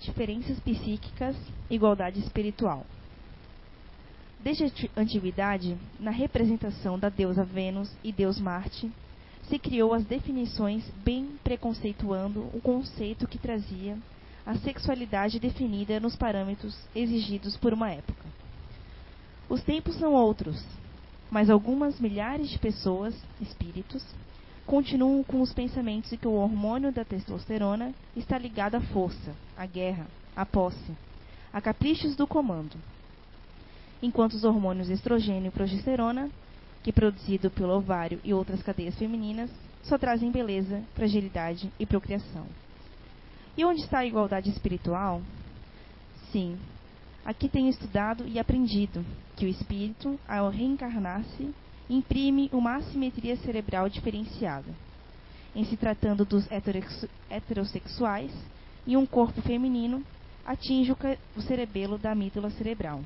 Diferenças 0.00 0.58
psíquicas, 0.60 1.36
igualdade 1.68 2.18
espiritual. 2.20 2.86
Desde 4.42 4.64
a 4.64 5.00
antiguidade, 5.00 5.76
na 5.98 6.10
representação 6.10 6.98
da 6.98 7.10
deusa 7.10 7.44
Vênus 7.44 7.94
e 8.02 8.10
deus 8.10 8.40
Marte, 8.40 8.90
se 9.42 9.58
criou 9.58 9.92
as 9.92 10.04
definições 10.04 10.88
bem 11.04 11.38
preconceituando 11.44 12.48
o 12.54 12.60
conceito 12.62 13.28
que 13.28 13.36
trazia 13.36 13.98
a 14.46 14.56
sexualidade 14.56 15.38
definida 15.38 16.00
nos 16.00 16.16
parâmetros 16.16 16.74
exigidos 16.94 17.56
por 17.58 17.74
uma 17.74 17.90
época. 17.90 18.24
Os 19.50 19.62
tempos 19.62 19.96
são 19.96 20.14
outros, 20.14 20.64
mas 21.30 21.50
algumas 21.50 22.00
milhares 22.00 22.48
de 22.48 22.58
pessoas, 22.58 23.14
espíritos, 23.38 24.02
continuam 24.70 25.24
com 25.24 25.40
os 25.40 25.52
pensamentos 25.52 26.10
de 26.10 26.16
que 26.16 26.28
o 26.28 26.34
hormônio 26.34 26.92
da 26.92 27.04
testosterona 27.04 27.92
está 28.14 28.38
ligado 28.38 28.76
à 28.76 28.80
força, 28.80 29.34
à 29.56 29.66
guerra, 29.66 30.06
à 30.36 30.46
posse, 30.46 30.92
a 31.52 31.60
caprichos 31.60 32.14
do 32.14 32.24
comando. 32.24 32.76
Enquanto 34.00 34.34
os 34.34 34.44
hormônios 34.44 34.88
estrogênio 34.88 35.48
e 35.48 35.50
progesterona, 35.50 36.30
que 36.84 36.90
é 36.90 36.92
produzido 36.92 37.50
pelo 37.50 37.76
ovário 37.76 38.20
e 38.22 38.32
outras 38.32 38.62
cadeias 38.62 38.94
femininas, 38.94 39.50
só 39.82 39.98
trazem 39.98 40.30
beleza, 40.30 40.84
fragilidade 40.94 41.68
e 41.76 41.84
procriação. 41.84 42.46
E 43.56 43.64
onde 43.64 43.80
está 43.80 43.98
a 43.98 44.06
igualdade 44.06 44.50
espiritual? 44.50 45.20
Sim, 46.30 46.56
aqui 47.24 47.48
tenho 47.48 47.70
estudado 47.70 48.24
e 48.24 48.38
aprendido 48.38 49.04
que 49.34 49.46
o 49.46 49.48
espírito, 49.48 50.16
ao 50.28 50.48
reencarnar-se, 50.48 51.52
imprime 51.90 52.48
uma 52.52 52.76
assimetria 52.76 53.36
cerebral 53.38 53.88
diferenciada. 53.88 54.72
Em 55.54 55.64
se 55.64 55.76
tratando 55.76 56.24
dos 56.24 56.46
heterossexuais, 57.28 58.30
e 58.86 58.96
um 58.96 59.04
corpo 59.04 59.42
feminino 59.42 60.02
atinge 60.46 60.92
o 61.36 61.42
cerebelo 61.42 61.98
da 61.98 62.12
amígdala 62.12 62.50
cerebral, 62.50 63.02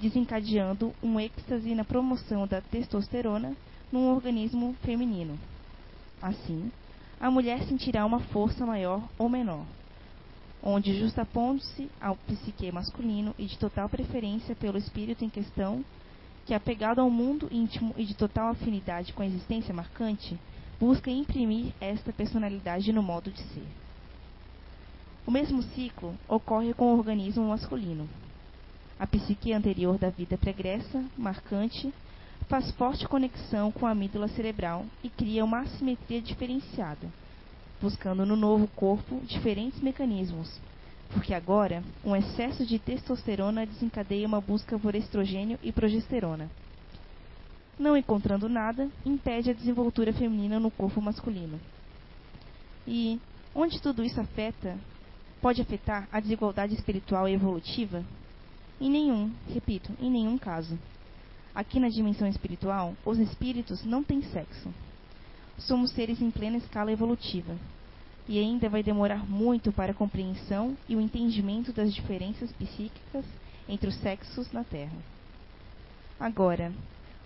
desencadeando 0.00 0.94
um 1.02 1.20
êxtase 1.20 1.74
na 1.74 1.84
promoção 1.84 2.46
da 2.46 2.60
testosterona 2.60 3.54
num 3.92 4.08
organismo 4.08 4.74
feminino. 4.82 5.38
Assim, 6.22 6.70
a 7.20 7.30
mulher 7.30 7.62
sentirá 7.64 8.06
uma 8.06 8.20
força 8.20 8.64
maior 8.64 9.02
ou 9.18 9.28
menor, 9.28 9.64
onde, 10.62 10.98
justapondo-se 10.98 11.90
ao 12.00 12.16
psique 12.16 12.70
masculino 12.72 13.34
e 13.38 13.46
de 13.46 13.58
total 13.58 13.88
preferência 13.88 14.54
pelo 14.54 14.78
espírito 14.78 15.24
em 15.24 15.28
questão, 15.28 15.84
que, 16.50 16.54
apegado 16.54 17.00
ao 17.00 17.08
mundo 17.08 17.46
íntimo 17.48 17.94
e 17.96 18.04
de 18.04 18.12
total 18.12 18.48
afinidade 18.48 19.12
com 19.12 19.22
a 19.22 19.26
existência 19.26 19.72
marcante, 19.72 20.36
busca 20.80 21.08
imprimir 21.08 21.72
esta 21.80 22.12
personalidade 22.12 22.92
no 22.92 23.04
modo 23.04 23.30
de 23.30 23.40
ser. 23.40 23.68
O 25.24 25.30
mesmo 25.30 25.62
ciclo 25.62 26.12
ocorre 26.26 26.74
com 26.74 26.86
o 26.86 26.98
organismo 26.98 27.48
masculino. 27.48 28.08
A 28.98 29.06
psique 29.06 29.52
anterior 29.52 29.96
da 29.96 30.10
vida 30.10 30.36
pregressa, 30.36 31.04
marcante, 31.16 31.94
faz 32.48 32.68
forte 32.72 33.06
conexão 33.06 33.70
com 33.70 33.86
a 33.86 33.92
amígdala 33.92 34.26
cerebral 34.26 34.84
e 35.04 35.08
cria 35.08 35.44
uma 35.44 35.60
assimetria 35.60 36.20
diferenciada, 36.20 37.06
buscando 37.80 38.26
no 38.26 38.34
novo 38.34 38.66
corpo 38.74 39.20
diferentes 39.24 39.80
mecanismos, 39.80 40.60
porque 41.12 41.34
agora 41.34 41.82
um 42.04 42.14
excesso 42.14 42.64
de 42.64 42.78
testosterona 42.78 43.66
desencadeia 43.66 44.26
uma 44.26 44.40
busca 44.40 44.78
por 44.78 44.94
estrogênio 44.94 45.58
e 45.62 45.72
progesterona. 45.72 46.50
Não 47.78 47.96
encontrando 47.96 48.48
nada, 48.48 48.88
impede 49.04 49.50
a 49.50 49.54
desenvoltura 49.54 50.12
feminina 50.12 50.60
no 50.60 50.70
corpo 50.70 51.00
masculino. 51.00 51.58
E 52.86 53.20
onde 53.54 53.80
tudo 53.80 54.04
isso 54.04 54.20
afeta, 54.20 54.78
pode 55.40 55.60
afetar 55.60 56.08
a 56.12 56.20
desigualdade 56.20 56.74
espiritual 56.74 57.28
e 57.28 57.32
evolutiva? 57.32 58.04
Em 58.80 58.90
nenhum, 58.90 59.32
repito, 59.48 59.92
em 60.00 60.10
nenhum 60.10 60.38
caso. 60.38 60.78
Aqui 61.54 61.80
na 61.80 61.88
dimensão 61.88 62.28
espiritual, 62.28 62.94
os 63.04 63.18
espíritos 63.18 63.84
não 63.84 64.04
têm 64.04 64.22
sexo. 64.22 64.72
Somos 65.58 65.90
seres 65.90 66.20
em 66.22 66.30
plena 66.30 66.56
escala 66.58 66.92
evolutiva, 66.92 67.56
e 68.30 68.38
ainda 68.38 68.68
vai 68.68 68.80
demorar 68.80 69.28
muito 69.28 69.72
para 69.72 69.90
a 69.90 69.94
compreensão 69.94 70.78
e 70.88 70.94
o 70.94 71.00
entendimento 71.00 71.72
das 71.72 71.92
diferenças 71.92 72.52
psíquicas 72.52 73.24
entre 73.68 73.88
os 73.88 73.96
sexos 73.96 74.52
na 74.52 74.62
Terra. 74.62 74.96
Agora, 76.18 76.72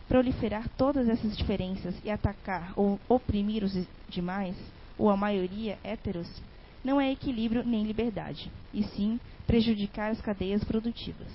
proliferar 0.09 0.67
todas 0.79 1.07
essas 1.07 1.37
diferenças 1.37 1.95
e 2.03 2.11
atacar 2.11 2.73
ou 2.75 2.99
oprimir 3.07 3.63
os 3.63 3.87
demais, 4.09 4.57
ou 4.97 5.11
a 5.11 5.17
maioria 5.17 5.79
héteros, 5.85 6.41
não 6.83 6.99
é 6.99 7.13
equilíbrio 7.13 7.63
nem 7.67 7.85
liberdade, 7.85 8.51
e 8.73 8.83
sim 8.83 9.21
prejudicar 9.47 10.11
as 10.11 10.23
cadeias 10.23 10.65
produtivas. 10.65 11.29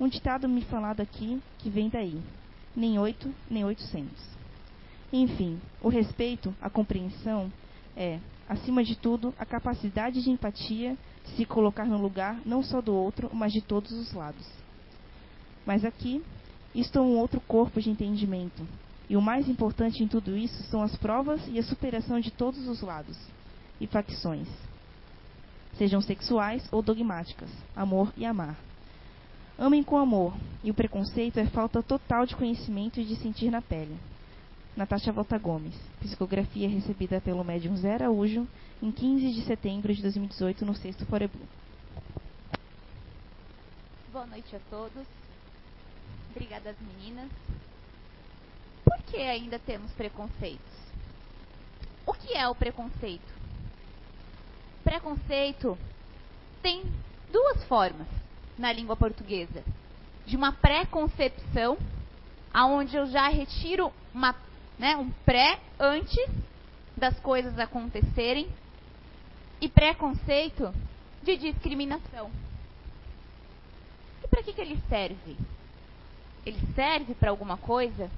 Um 0.00 0.08
ditado 0.08 0.48
me 0.48 0.62
falado 0.62 1.02
aqui 1.02 1.38
que 1.58 1.68
vem 1.68 1.90
daí: 1.90 2.18
nem 2.74 2.98
oito, 2.98 3.30
nem 3.50 3.62
oitocentos. 3.62 4.24
Enfim, 5.12 5.60
o 5.82 5.90
respeito, 5.90 6.54
a 6.62 6.70
compreensão 6.70 7.52
é, 7.94 8.18
acima 8.50 8.82
de 8.82 8.96
tudo, 8.96 9.32
a 9.38 9.46
capacidade 9.46 10.20
de 10.20 10.28
empatia, 10.28 10.98
de 11.24 11.30
se 11.36 11.44
colocar 11.44 11.84
no 11.84 11.96
lugar 11.96 12.40
não 12.44 12.64
só 12.64 12.80
do 12.80 12.92
outro, 12.92 13.30
mas 13.32 13.52
de 13.52 13.60
todos 13.60 13.92
os 13.92 14.12
lados. 14.12 14.44
Mas 15.64 15.84
aqui, 15.84 16.20
isto 16.74 16.98
é 16.98 17.00
um 17.00 17.16
outro 17.16 17.40
corpo 17.40 17.80
de 17.80 17.88
entendimento. 17.88 18.66
E 19.08 19.16
o 19.16 19.22
mais 19.22 19.48
importante 19.48 20.02
em 20.02 20.08
tudo 20.08 20.36
isso 20.36 20.64
são 20.64 20.82
as 20.82 20.96
provas 20.96 21.40
e 21.46 21.60
a 21.60 21.62
superação 21.62 22.18
de 22.18 22.32
todos 22.32 22.66
os 22.66 22.80
lados 22.80 23.16
e 23.80 23.86
facções, 23.86 24.48
sejam 25.78 26.00
sexuais 26.00 26.66
ou 26.72 26.82
dogmáticas, 26.82 27.50
amor 27.74 28.12
e 28.16 28.26
amar. 28.26 28.56
Amem 29.56 29.82
com 29.82 29.96
amor, 29.96 30.34
e 30.64 30.70
o 30.70 30.74
preconceito 30.74 31.38
é 31.38 31.46
falta 31.46 31.82
total 31.82 32.26
de 32.26 32.34
conhecimento 32.34 32.98
e 33.00 33.04
de 33.04 33.14
sentir 33.16 33.50
na 33.50 33.62
pele. 33.62 33.96
Natasha 34.76 35.12
Volta 35.12 35.36
Gomes. 35.36 35.74
Psicografia 36.00 36.68
recebida 36.68 37.20
pelo 37.20 37.44
médium 37.44 37.76
Zé 37.76 37.94
Araújo 37.94 38.46
em 38.82 38.90
15 38.90 39.32
de 39.32 39.42
setembro 39.42 39.92
de 39.94 40.00
2018 40.02 40.64
no 40.64 40.74
Sexto 40.74 41.04
Forebu. 41.06 41.38
Boa 44.12 44.26
noite 44.26 44.54
a 44.54 44.60
todos. 44.70 45.06
Obrigada 46.30 46.70
às 46.70 46.76
meninas. 46.80 47.30
Por 48.84 48.98
que 49.02 49.18
ainda 49.18 49.58
temos 49.58 49.90
preconceitos? 49.92 50.80
O 52.06 52.12
que 52.12 52.34
é 52.34 52.48
o 52.48 52.54
preconceito? 52.54 53.32
Preconceito 54.84 55.76
tem 56.62 56.82
duas 57.32 57.64
formas 57.64 58.06
na 58.58 58.72
língua 58.72 58.96
portuguesa. 58.96 59.62
De 60.26 60.36
uma 60.36 60.52
pré-concepção, 60.52 61.76
aonde 62.52 62.96
eu 62.96 63.06
já 63.06 63.28
retiro 63.28 63.92
uma 64.14 64.34
né, 64.80 64.96
um 64.96 65.10
pré 65.26 65.60
antes 65.78 66.26
das 66.96 67.20
coisas 67.20 67.58
acontecerem 67.58 68.48
e 69.60 69.68
preconceito 69.68 70.72
de 71.22 71.36
discriminação. 71.36 72.30
E 74.24 74.28
para 74.28 74.42
que, 74.42 74.54
que 74.54 74.60
ele 74.62 74.80
serve? 74.88 75.36
Ele 76.46 76.58
serve 76.74 77.14
para 77.14 77.28
alguma 77.28 77.58
coisa? 77.58 78.10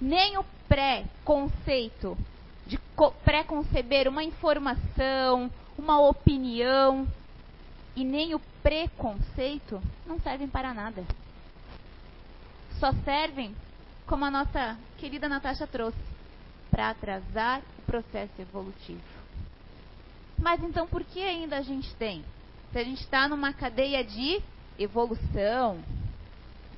Nem 0.00 0.36
o 0.36 0.44
pré-conceito 0.68 2.18
de 2.66 2.76
pré-conceber 3.24 4.08
uma 4.08 4.24
informação, 4.24 5.48
uma 5.78 6.00
opinião, 6.00 7.06
e 7.94 8.02
nem 8.02 8.34
o 8.34 8.40
preconceito 8.64 9.80
não 10.04 10.18
servem 10.18 10.48
para 10.48 10.74
nada. 10.74 11.04
Só 12.80 12.90
servem 13.04 13.54
como 14.06 14.24
a 14.24 14.30
nossa 14.30 14.76
querida 14.98 15.28
Natasha 15.28 15.66
trouxe, 15.66 15.98
para 16.70 16.90
atrasar 16.90 17.60
o 17.78 17.82
processo 17.82 18.40
evolutivo. 18.40 19.02
Mas 20.38 20.62
então 20.62 20.86
por 20.86 21.04
que 21.04 21.20
ainda 21.20 21.58
a 21.58 21.62
gente 21.62 21.94
tem? 21.94 22.24
Se 22.72 22.78
a 22.78 22.84
gente 22.84 23.02
está 23.02 23.28
numa 23.28 23.52
cadeia 23.52 24.02
de 24.02 24.42
evolução, 24.78 25.78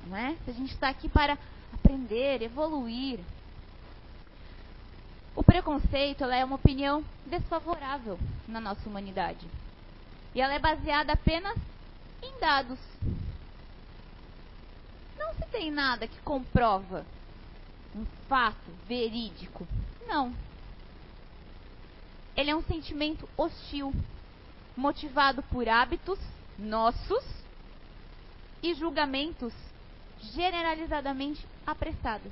não 0.05 0.15
é? 0.17 0.35
Se 0.43 0.51
a 0.51 0.53
gente 0.53 0.73
está 0.73 0.89
aqui 0.89 1.07
para 1.07 1.37
aprender, 1.73 2.41
evoluir. 2.41 3.19
O 5.35 5.43
preconceito 5.43 6.23
é 6.25 6.43
uma 6.43 6.55
opinião 6.55 7.03
desfavorável 7.25 8.19
na 8.47 8.59
nossa 8.59 8.87
humanidade. 8.87 9.47
E 10.33 10.41
ela 10.41 10.53
é 10.53 10.59
baseada 10.59 11.13
apenas 11.13 11.57
em 12.21 12.39
dados. 12.39 12.79
Não 15.17 15.33
se 15.33 15.45
tem 15.47 15.71
nada 15.71 16.07
que 16.07 16.19
comprova 16.21 17.05
um 17.95 18.05
fato 18.27 18.71
verídico. 18.87 19.67
Não. 20.07 20.33
Ele 22.35 22.51
é 22.51 22.55
um 22.55 22.63
sentimento 22.63 23.27
hostil, 23.37 23.93
motivado 24.75 25.41
por 25.43 25.69
hábitos 25.69 26.19
nossos 26.57 27.23
e 28.61 28.73
julgamentos 28.73 29.53
generalizadamente 30.19 31.45
apressados. 31.65 32.31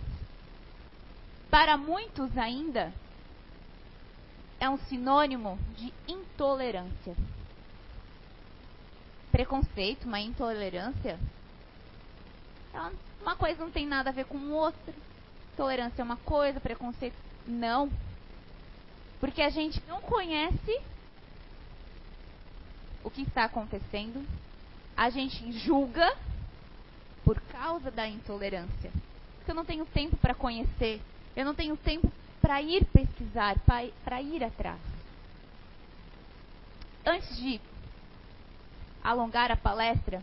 Para 1.49 1.77
muitos 1.77 2.35
ainda, 2.37 2.91
é 4.59 4.69
um 4.69 4.77
sinônimo 4.77 5.59
de 5.77 5.93
intolerância. 6.07 7.15
preconceito, 9.31 10.05
uma 10.05 10.19
intolerância, 10.19 11.19
uma 13.21 13.35
coisa 13.35 13.63
não 13.63 13.71
tem 13.71 13.85
nada 13.85 14.09
a 14.09 14.13
ver 14.13 14.25
com 14.25 14.51
outra. 14.51 14.93
Tolerância 15.55 16.01
é 16.01 16.05
uma 16.05 16.17
coisa, 16.17 16.59
preconceito 16.59 17.15
não. 17.47 17.89
Porque 19.19 19.41
a 19.41 19.49
gente 19.49 19.81
não 19.87 20.01
conhece 20.01 20.81
o 23.03 23.09
que 23.09 23.21
está 23.21 23.43
acontecendo, 23.45 24.25
a 24.95 25.09
gente 25.09 25.51
julga 25.59 26.15
por 27.23 27.39
causa 27.41 27.91
da 27.91 28.07
intolerância. 28.07 28.91
Porque 29.37 29.51
eu 29.51 29.55
não 29.55 29.65
tenho 29.65 29.85
tempo 29.85 30.15
para 30.17 30.33
conhecer, 30.33 31.01
eu 31.35 31.45
não 31.45 31.53
tenho 31.53 31.75
tempo 31.77 32.11
para 32.41 32.61
ir 32.61 32.85
pesquisar, 32.85 33.57
para 33.59 34.21
ir 34.21 34.43
atrás. 34.43 34.79
Antes 37.05 37.37
de 37.37 37.61
alongar 39.03 39.51
a 39.51 39.57
palestra, 39.57 40.21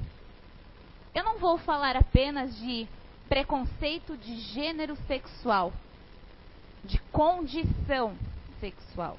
eu 1.15 1.25
não 1.25 1.39
vou 1.39 1.59
falar 1.59 1.97
apenas 1.97 2.57
de 2.59 2.89
preconceito 3.29 4.17
de 4.17 4.37
gênero 4.37 4.97
sexual, 5.07 5.73
de 6.85 6.99
condição 7.13 8.17
sexual. 8.61 9.19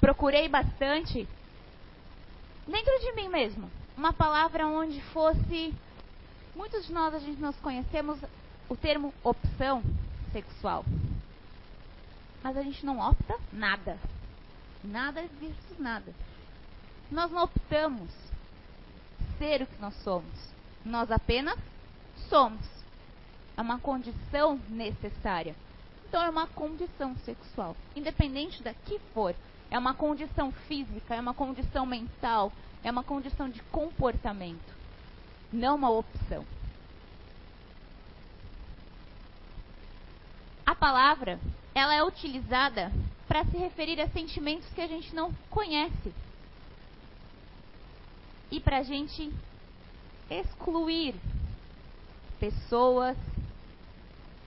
Procurei 0.00 0.48
bastante 0.48 1.26
dentro 2.66 3.00
de 3.00 3.12
mim 3.12 3.28
mesmo 3.28 3.70
uma 3.96 4.12
palavra 4.12 4.66
onde 4.66 5.00
fosse 5.00 5.72
muitos 6.54 6.86
de 6.86 6.92
nós 6.92 7.14
a 7.14 7.18
gente 7.18 7.40
nós 7.40 7.56
conhecemos 7.60 8.18
o 8.68 8.76
termo 8.76 9.12
opção 9.24 9.82
sexual. 10.32 10.84
Mas 12.42 12.56
a 12.56 12.62
gente 12.62 12.84
não 12.84 12.98
opta 12.98 13.38
nada. 13.52 13.98
Nada 14.84 15.22
versus 15.40 15.78
nada. 15.78 16.12
Nós 17.10 17.30
não 17.30 17.44
optamos 17.44 18.10
ser 19.38 19.62
o 19.62 19.66
que 19.66 19.80
nós 19.80 19.94
somos. 20.02 20.54
Nós 20.84 21.10
apenas 21.10 21.58
somos. 22.28 22.64
É 23.56 23.60
uma 23.60 23.78
condição 23.78 24.60
necessária. 24.68 25.54
Então 26.08 26.22
é 26.22 26.28
uma 26.30 26.46
condição 26.46 27.16
sexual, 27.18 27.76
independente 27.94 28.62
da 28.62 28.72
que 28.72 28.98
for. 29.12 29.34
É 29.70 29.78
uma 29.78 29.94
condição 29.94 30.52
física, 30.52 31.14
é 31.14 31.20
uma 31.20 31.34
condição 31.34 31.84
mental, 31.84 32.52
é 32.84 32.90
uma 32.90 33.02
condição 33.02 33.48
de 33.48 33.60
comportamento, 33.64 34.74
não 35.52 35.74
uma 35.74 35.90
opção. 35.90 36.44
A 40.64 40.74
palavra, 40.74 41.38
ela 41.74 41.94
é 41.94 42.02
utilizada 42.02 42.92
para 43.26 43.44
se 43.44 43.56
referir 43.56 44.00
a 44.00 44.08
sentimentos 44.08 44.68
que 44.72 44.80
a 44.80 44.86
gente 44.86 45.14
não 45.14 45.32
conhece. 45.50 46.14
E 48.56 48.60
para 48.60 48.78
a 48.78 48.82
gente 48.82 49.30
excluir 50.30 51.14
pessoas, 52.40 53.14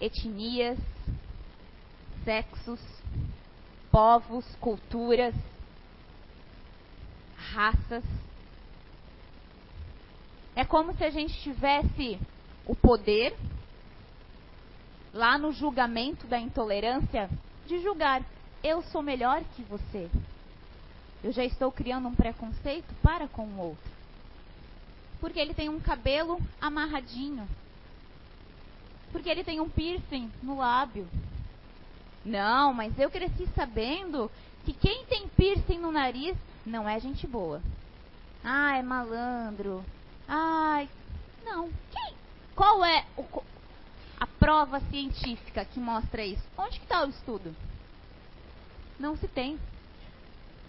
etnias, 0.01 0.79
sexos, 2.23 2.81
povos, 3.91 4.43
culturas, 4.55 5.35
raças. 7.37 8.03
É 10.55 10.65
como 10.65 10.91
se 10.97 11.03
a 11.03 11.11
gente 11.11 11.39
tivesse 11.43 12.19
o 12.65 12.75
poder, 12.75 13.37
lá 15.13 15.37
no 15.37 15.51
julgamento 15.51 16.25
da 16.25 16.39
intolerância, 16.39 17.29
de 17.67 17.77
julgar: 17.83 18.23
eu 18.63 18.81
sou 18.81 19.03
melhor 19.03 19.43
que 19.55 19.61
você. 19.61 20.09
Eu 21.23 21.31
já 21.31 21.45
estou 21.45 21.71
criando 21.71 22.07
um 22.07 22.15
preconceito 22.15 22.91
para 23.03 23.27
com 23.27 23.43
o 23.43 23.59
outro. 23.59 23.98
Porque 25.19 25.39
ele 25.39 25.53
tem 25.53 25.69
um 25.69 25.79
cabelo 25.79 26.39
amarradinho. 26.61 27.47
Porque 29.11 29.29
ele 29.29 29.43
tem 29.43 29.59
um 29.59 29.69
piercing 29.69 30.31
no 30.41 30.57
lábio. 30.57 31.07
Não, 32.23 32.73
mas 32.73 32.97
eu 32.99 33.09
cresci 33.09 33.47
sabendo 33.55 34.29
que 34.65 34.73
quem 34.73 35.05
tem 35.05 35.27
piercing 35.29 35.79
no 35.79 35.91
nariz 35.91 36.37
não 36.65 36.87
é 36.87 36.99
gente 36.99 37.25
boa. 37.25 37.61
Ah, 38.43 38.77
é 38.77 38.81
malandro. 38.81 39.83
Ai, 40.27 40.87
não. 41.43 41.69
Quem? 41.91 42.13
Qual 42.55 42.83
é 42.85 43.05
o, 43.17 43.43
a 44.19 44.27
prova 44.27 44.79
científica 44.91 45.65
que 45.65 45.79
mostra 45.79 46.23
isso? 46.23 46.43
Onde 46.57 46.77
que 46.77 46.85
está 46.85 47.03
o 47.03 47.09
estudo? 47.09 47.55
Não 48.99 49.15
se 49.17 49.27
tem. 49.27 49.59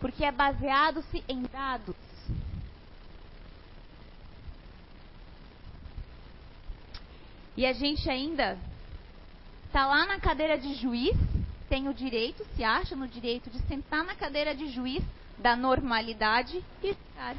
Porque 0.01 0.25
é 0.25 0.33
baseado-se 0.33 1.23
em 1.29 1.43
dados. 1.43 1.97
E 7.57 7.67
a 7.67 7.73
gente 7.73 8.09
ainda 8.09 8.57
está 9.67 9.87
lá 9.87 10.07
na 10.07 10.19
cadeira 10.19 10.59
de 10.59 10.75
juiz, 10.75 11.17
tem 11.69 11.89
o 11.89 11.95
direito, 11.95 12.45
se 12.57 12.65
acha 12.65 12.97
no 12.97 13.07
direito 13.07 13.51
de 13.51 13.59
sentar 13.67 14.05
na 14.05 14.15
cadeira 14.15 14.55
de 14.55 14.69
juiz 14.69 15.03
da 15.39 15.57
normalidade 15.57 16.63
e 16.83 16.89
estar. 16.89 17.37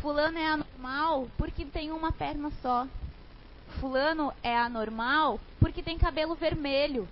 Fulano 0.00 0.38
é 0.38 0.46
anormal 0.46 1.28
porque 1.36 1.64
tem 1.64 1.90
uma 1.92 2.12
perna 2.12 2.50
só. 2.62 2.86
Fulano 3.78 4.32
é 4.42 4.56
anormal 4.56 5.38
porque 5.58 5.82
tem 5.82 5.98
cabelo 5.98 6.34
vermelho. 6.34 7.06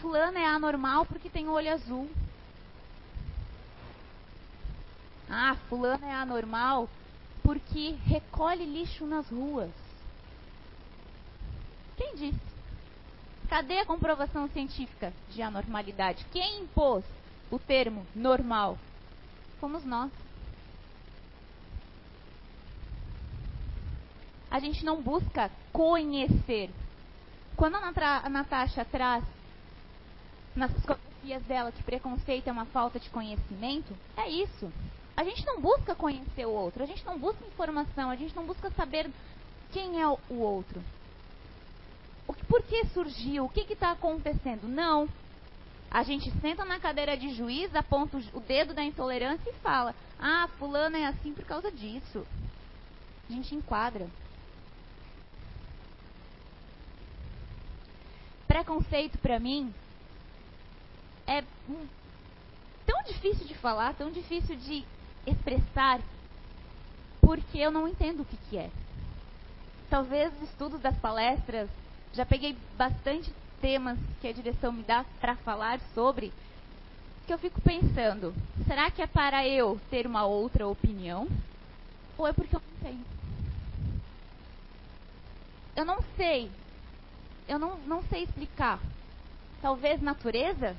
Fulano 0.00 0.38
é 0.38 0.46
anormal 0.46 1.04
porque 1.04 1.28
tem 1.28 1.48
olho 1.48 1.72
azul. 1.72 2.08
Ah, 5.28 5.56
fulano 5.68 6.06
é 6.06 6.14
anormal 6.14 6.88
porque 7.46 7.94
recolhe 8.04 8.64
lixo 8.64 9.06
nas 9.06 9.28
ruas. 9.28 9.70
Quem 11.96 12.16
disse? 12.16 12.40
Cadê 13.48 13.78
a 13.78 13.86
comprovação 13.86 14.48
científica 14.48 15.12
de 15.30 15.40
anormalidade? 15.40 16.26
Quem 16.32 16.62
impôs 16.62 17.04
o 17.48 17.56
termo 17.56 18.04
normal? 18.16 18.76
Fomos 19.60 19.84
nós. 19.84 20.10
A 24.50 24.58
gente 24.58 24.84
não 24.84 25.00
busca 25.00 25.48
conhecer. 25.72 26.68
Quando 27.56 27.76
a 27.76 28.28
Natasha 28.28 28.84
traz 28.84 29.24
nas 30.56 30.72
psicografias 30.72 31.44
dela 31.44 31.70
que 31.70 31.82
preconceito 31.84 32.48
é 32.48 32.52
uma 32.52 32.66
falta 32.66 32.98
de 32.98 33.08
conhecimento, 33.08 33.96
é 34.16 34.28
isso. 34.28 34.72
A 35.16 35.24
gente 35.24 35.44
não 35.46 35.60
busca 35.60 35.94
conhecer 35.94 36.44
o 36.46 36.50
outro, 36.50 36.82
a 36.82 36.86
gente 36.86 37.04
não 37.06 37.18
busca 37.18 37.42
informação, 37.46 38.10
a 38.10 38.16
gente 38.16 38.36
não 38.36 38.44
busca 38.44 38.70
saber 38.72 39.10
quem 39.72 40.00
é 40.00 40.06
o 40.06 40.18
outro. 40.28 40.82
O 42.26 42.34
que, 42.34 42.44
por 42.44 42.62
que 42.62 42.84
surgiu? 42.86 43.44
O 43.44 43.48
que 43.48 43.72
está 43.72 43.92
acontecendo? 43.92 44.68
Não. 44.68 45.08
A 45.90 46.02
gente 46.02 46.30
senta 46.40 46.64
na 46.64 46.78
cadeira 46.78 47.16
de 47.16 47.32
juiz, 47.34 47.74
aponta 47.74 48.18
o 48.34 48.40
dedo 48.40 48.74
da 48.74 48.84
intolerância 48.84 49.48
e 49.48 49.54
fala: 49.54 49.94
Ah, 50.18 50.48
fulano 50.58 50.96
é 50.96 51.06
assim 51.06 51.32
por 51.32 51.44
causa 51.44 51.70
disso. 51.70 52.26
A 53.28 53.32
gente 53.32 53.54
enquadra. 53.54 54.06
Preconceito 58.46 59.18
para 59.18 59.38
mim 59.38 59.72
é 61.26 61.42
tão 62.84 63.02
difícil 63.04 63.46
de 63.46 63.54
falar, 63.54 63.94
tão 63.94 64.10
difícil 64.10 64.56
de 64.56 64.84
expressar, 65.26 66.00
porque 67.20 67.58
eu 67.58 67.70
não 67.70 67.88
entendo 67.88 68.20
o 68.20 68.24
que, 68.24 68.36
que 68.48 68.58
é. 68.58 68.70
Talvez 69.90 70.32
os 70.34 70.48
estudos 70.50 70.80
das 70.80 70.96
palestras 70.98 71.68
já 72.12 72.24
peguei 72.24 72.56
bastante 72.76 73.32
temas 73.60 73.98
que 74.20 74.28
a 74.28 74.32
direção 74.32 74.72
me 74.72 74.82
dá 74.82 75.04
para 75.20 75.36
falar 75.36 75.80
sobre, 75.94 76.32
que 77.26 77.32
eu 77.32 77.38
fico 77.38 77.60
pensando, 77.60 78.32
será 78.66 78.90
que 78.90 79.02
é 79.02 79.06
para 79.06 79.46
eu 79.46 79.80
ter 79.90 80.06
uma 80.06 80.24
outra 80.24 80.66
opinião? 80.66 81.26
Ou 82.16 82.26
é 82.26 82.32
porque 82.32 82.54
eu 82.54 82.60
não 82.60 82.90
tenho? 82.90 83.04
Eu 85.76 85.84
não 85.84 85.98
sei. 86.16 86.50
Eu 87.48 87.58
não, 87.58 87.76
não 87.80 88.02
sei 88.04 88.22
explicar. 88.22 88.80
Talvez 89.60 90.00
natureza? 90.00 90.74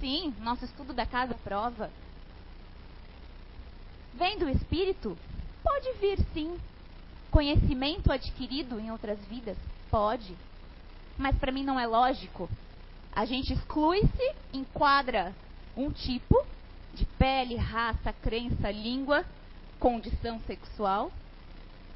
Sim, 0.00 0.34
nosso 0.40 0.64
estudo 0.64 0.92
da 0.92 1.06
casa 1.06 1.34
prova. 1.42 1.90
Vem 4.18 4.38
do 4.38 4.48
espírito? 4.48 5.16
Pode 5.62 5.92
vir 5.98 6.18
sim. 6.34 6.58
Conhecimento 7.30 8.12
adquirido 8.12 8.78
em 8.80 8.90
outras 8.90 9.18
vidas? 9.26 9.56
Pode 9.90 10.36
mas 11.18 11.36
para 11.36 11.52
mim 11.52 11.64
não 11.64 11.78
é 11.78 11.86
lógico. 11.86 12.48
A 13.12 13.24
gente 13.24 13.52
exclui-se, 13.52 14.34
enquadra 14.52 15.34
um 15.76 15.90
tipo 15.90 16.46
de 16.94 17.04
pele, 17.04 17.56
raça, 17.56 18.12
crença, 18.12 18.70
língua, 18.70 19.24
condição 19.80 20.40
sexual 20.46 21.10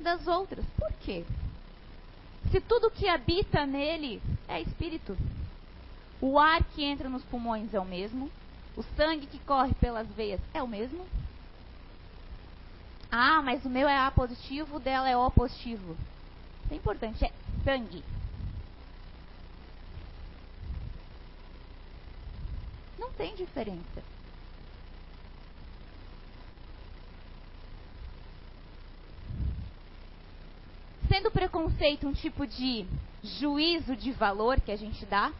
das 0.01 0.27
outras. 0.27 0.65
Por 0.77 0.93
quê? 1.01 1.25
Se 2.51 2.61
tudo 2.61 2.91
que 2.91 3.09
habita 3.09 3.65
nele 3.65 4.21
é 4.49 4.61
espírito, 4.61 5.17
o 6.21 6.39
ar 6.39 6.63
que 6.65 6.83
entra 6.83 7.09
nos 7.09 7.23
pulmões 7.25 7.73
é 7.73 7.79
o 7.79 7.85
mesmo, 7.85 8.29
o 8.77 8.83
sangue 8.97 9.27
que 9.27 9.39
corre 9.41 9.75
pelas 9.75 10.09
veias 10.09 10.41
é 10.53 10.63
o 10.63 10.69
mesmo, 10.69 11.07
Ah, 13.15 13.43
mas 13.43 13.63
o 13.67 13.69
meu 13.69 13.87
é 13.87 13.99
A 13.99 14.11
positivo, 14.11 14.77
o 14.77 14.81
dela 14.81 15.07
é 15.07 15.15
O 15.15 15.31
positivo. 15.31 15.95
Isso 16.65 16.73
é 16.73 16.77
importante, 16.77 17.23
é 17.23 17.31
sangue. 17.63 18.03
Não 22.99 23.13
tem 23.13 23.35
diferença. 23.35 24.03
Sendo 31.07 31.31
preconceito 31.31 32.09
um 32.09 32.15
tipo 32.15 32.47
de 32.47 32.87
juízo 33.23 33.95
de 33.95 34.11
valor 34.13 34.59
que 34.59 34.73
a 34.73 34.77
gente 34.77 35.05
dá, 35.05 35.31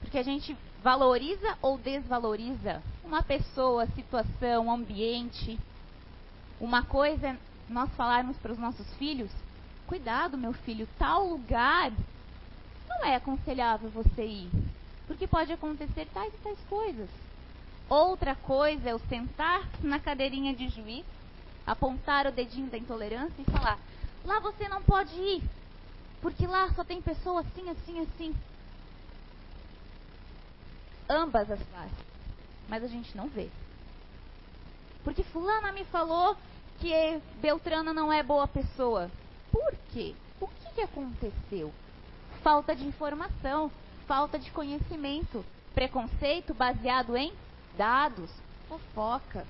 porque 0.00 0.18
a 0.18 0.24
gente 0.24 0.56
valoriza 0.82 1.56
ou 1.62 1.78
desvaloriza 1.78 2.82
uma 3.04 3.22
pessoa, 3.22 3.86
situação, 3.94 4.68
ambiente. 4.68 5.56
Uma 6.60 6.82
coisa 6.82 7.28
é 7.28 7.38
nós 7.68 7.90
falarmos 7.96 8.36
para 8.38 8.52
os 8.52 8.58
nossos 8.58 8.86
filhos: 8.96 9.30
cuidado, 9.86 10.38
meu 10.38 10.52
filho, 10.52 10.88
tal 10.98 11.26
lugar 11.26 11.92
não 12.88 13.04
é 13.04 13.16
aconselhável 13.16 13.90
você 13.90 14.24
ir, 14.24 14.50
porque 15.06 15.26
pode 15.26 15.52
acontecer 15.52 16.06
tais 16.14 16.32
e 16.32 16.38
tais 16.38 16.58
coisas. 16.68 17.08
Outra 17.88 18.34
coisa 18.34 18.88
é 18.88 18.92
eu 18.92 18.98
sentar 19.00 19.62
na 19.82 20.00
cadeirinha 20.00 20.54
de 20.54 20.68
juiz, 20.68 21.04
apontar 21.66 22.26
o 22.26 22.32
dedinho 22.32 22.70
da 22.70 22.78
intolerância 22.78 23.40
e 23.40 23.50
falar: 23.50 23.78
lá 24.24 24.40
você 24.40 24.68
não 24.68 24.82
pode 24.82 25.14
ir, 25.14 25.42
porque 26.22 26.46
lá 26.46 26.72
só 26.74 26.82
tem 26.82 27.02
pessoa 27.02 27.40
assim, 27.40 27.68
assim, 27.68 28.00
assim. 28.00 28.34
Ambas 31.08 31.50
as 31.50 31.60
faces, 31.60 31.98
mas 32.68 32.82
a 32.82 32.88
gente 32.88 33.16
não 33.16 33.28
vê. 33.28 33.48
Porque 35.06 35.22
Fulana 35.22 35.70
me 35.70 35.84
falou 35.84 36.36
que 36.80 36.92
Beltrana 37.36 37.94
não 37.94 38.12
é 38.12 38.24
boa 38.24 38.48
pessoa. 38.48 39.08
Por 39.52 39.72
quê? 39.92 40.16
O 40.40 40.48
que, 40.48 40.74
que 40.74 40.80
aconteceu? 40.80 41.72
Falta 42.42 42.74
de 42.74 42.84
informação, 42.84 43.70
falta 44.08 44.36
de 44.36 44.50
conhecimento, 44.50 45.44
preconceito 45.72 46.52
baseado 46.52 47.16
em 47.16 47.32
dados, 47.78 48.28
fofoca. 48.68 49.46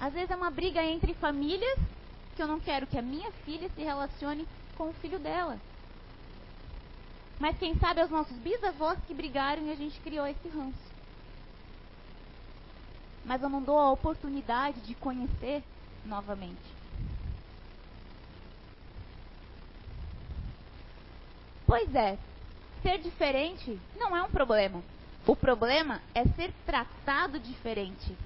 Às 0.00 0.14
vezes 0.14 0.30
é 0.30 0.36
uma 0.36 0.50
briga 0.50 0.82
entre 0.82 1.12
famílias 1.12 1.78
que 2.34 2.42
eu 2.42 2.48
não 2.48 2.58
quero 2.58 2.86
que 2.86 2.96
a 2.96 3.02
minha 3.02 3.30
filha 3.44 3.68
se 3.68 3.82
relacione 3.82 4.48
com 4.78 4.88
o 4.88 4.94
filho 4.94 5.18
dela. 5.18 5.58
Mas 7.38 7.58
quem 7.58 7.78
sabe 7.78 8.02
os 8.02 8.08
nossos 8.08 8.38
bisavós 8.38 8.98
que 9.06 9.12
brigaram 9.12 9.66
e 9.66 9.72
a 9.72 9.76
gente 9.76 10.00
criou 10.00 10.26
esse 10.26 10.48
ranço. 10.48 10.87
Mas 13.28 13.42
eu 13.42 13.50
não 13.50 13.62
dou 13.62 13.78
a 13.78 13.92
oportunidade 13.92 14.80
de 14.80 14.94
conhecer 14.94 15.62
novamente. 16.06 16.56
Pois 21.66 21.94
é, 21.94 22.16
ser 22.82 22.96
diferente 22.96 23.78
não 23.98 24.16
é 24.16 24.22
um 24.22 24.30
problema. 24.30 24.82
O 25.26 25.36
problema 25.36 26.00
é 26.14 26.24
ser 26.24 26.50
tratado 26.64 27.38
diferente. 27.38 28.16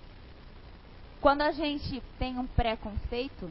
Quando 1.20 1.42
a 1.42 1.50
gente 1.50 2.00
tem 2.16 2.38
um 2.38 2.46
preconceito, 2.46 3.50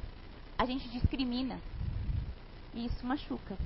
a 0.58 0.66
gente 0.66 0.88
discrimina. 0.88 1.60
E 2.74 2.86
isso 2.86 3.06
machuca. 3.06 3.58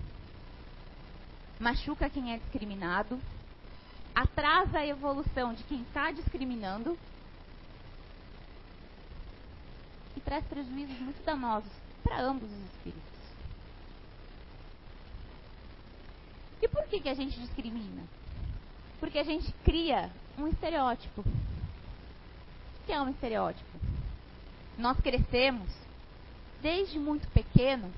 Machuca 1.60 2.10
quem 2.10 2.34
é 2.34 2.40
discriminado, 2.40 3.22
atrasa 4.16 4.80
a 4.80 4.88
evolução 4.88 5.54
de 5.54 5.64
quem 5.66 5.84
está 5.84 6.10
discriminando 6.10 6.98
e 10.16 10.20
traz 10.20 10.46
prejuízos 10.46 10.98
muito 11.00 11.24
danosos 11.24 11.72
para 12.04 12.22
ambos 12.22 12.50
os 12.50 12.66
espíritos. 12.74 13.16
E 16.62 16.68
por 16.68 16.86
que, 16.86 17.00
que 17.00 17.10
a 17.10 17.14
gente 17.14 17.40
discrimina? 17.40 18.04
Porque 19.00 19.20
a 19.20 19.24
gente 19.24 19.52
cria 19.64 20.10
um 20.38 20.48
estereótipo. 20.48 21.22
O 21.22 22.86
que 22.86 22.92
é 22.92 23.02
um 23.02 23.10
estereótipo? 23.10 23.80
Nós 24.78 25.00
crescemos, 25.00 25.70
desde 26.62 27.00
muito 27.00 27.28
pequeno, 27.30 27.92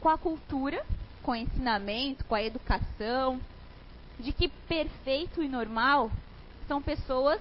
com 0.00 0.08
a 0.08 0.18
cultura, 0.18 0.84
com 1.22 1.32
o 1.32 1.36
ensinamento, 1.36 2.24
com 2.24 2.34
a 2.34 2.42
educação, 2.42 3.40
de 4.18 4.32
que 4.32 4.48
perfeito 4.48 5.42
e 5.42 5.48
normal 5.48 6.10
são 6.66 6.82
pessoas 6.82 7.40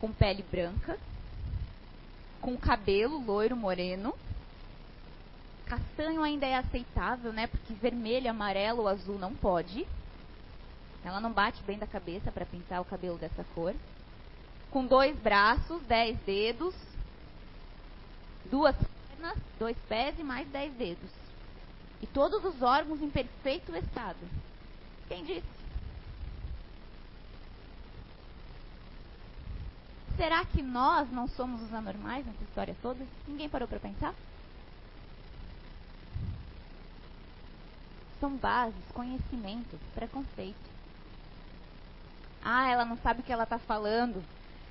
com 0.00 0.12
pele 0.12 0.44
branca, 0.50 0.98
com 2.40 2.56
cabelo 2.56 3.18
loiro 3.18 3.56
moreno, 3.56 4.14
Castanho 5.68 6.22
ainda 6.22 6.46
é 6.46 6.56
aceitável, 6.56 7.30
né? 7.30 7.46
Porque 7.46 7.74
vermelho, 7.74 8.30
amarelo 8.30 8.80
ou 8.80 8.88
azul 8.88 9.18
não 9.18 9.34
pode. 9.34 9.86
Ela 11.04 11.20
não 11.20 11.30
bate 11.30 11.62
bem 11.62 11.78
da 11.78 11.86
cabeça 11.86 12.32
para 12.32 12.46
pintar 12.46 12.80
o 12.80 12.86
cabelo 12.86 13.18
dessa 13.18 13.44
cor. 13.54 13.74
Com 14.70 14.86
dois 14.86 15.16
braços, 15.18 15.82
dez 15.82 16.18
dedos, 16.20 16.74
duas 18.50 18.74
pernas, 18.76 19.38
dois 19.58 19.76
pés 19.88 20.18
e 20.18 20.24
mais 20.24 20.48
dez 20.48 20.72
dedos. 20.74 21.10
E 22.00 22.06
todos 22.06 22.42
os 22.44 22.62
órgãos 22.62 23.02
em 23.02 23.10
perfeito 23.10 23.74
estado. 23.76 24.18
Quem 25.06 25.24
disse? 25.24 25.57
Será 30.18 30.44
que 30.44 30.60
nós 30.60 31.10
não 31.10 31.26
somos 31.26 31.62
os 31.62 31.72
anormais 31.72 32.26
nessa 32.26 32.44
história 32.44 32.76
toda? 32.82 33.06
Ninguém 33.26 33.48
parou 33.48 33.66
para 33.66 33.78
pensar? 33.78 34.14
são 38.20 38.36
bases, 38.36 38.92
conhecimento, 38.92 39.78
preconceito. 39.94 40.68
Ah, 42.42 42.68
ela 42.68 42.84
não 42.84 42.96
sabe 42.98 43.20
o 43.20 43.22
que 43.22 43.32
ela 43.32 43.44
está 43.44 43.58
falando. 43.58 44.22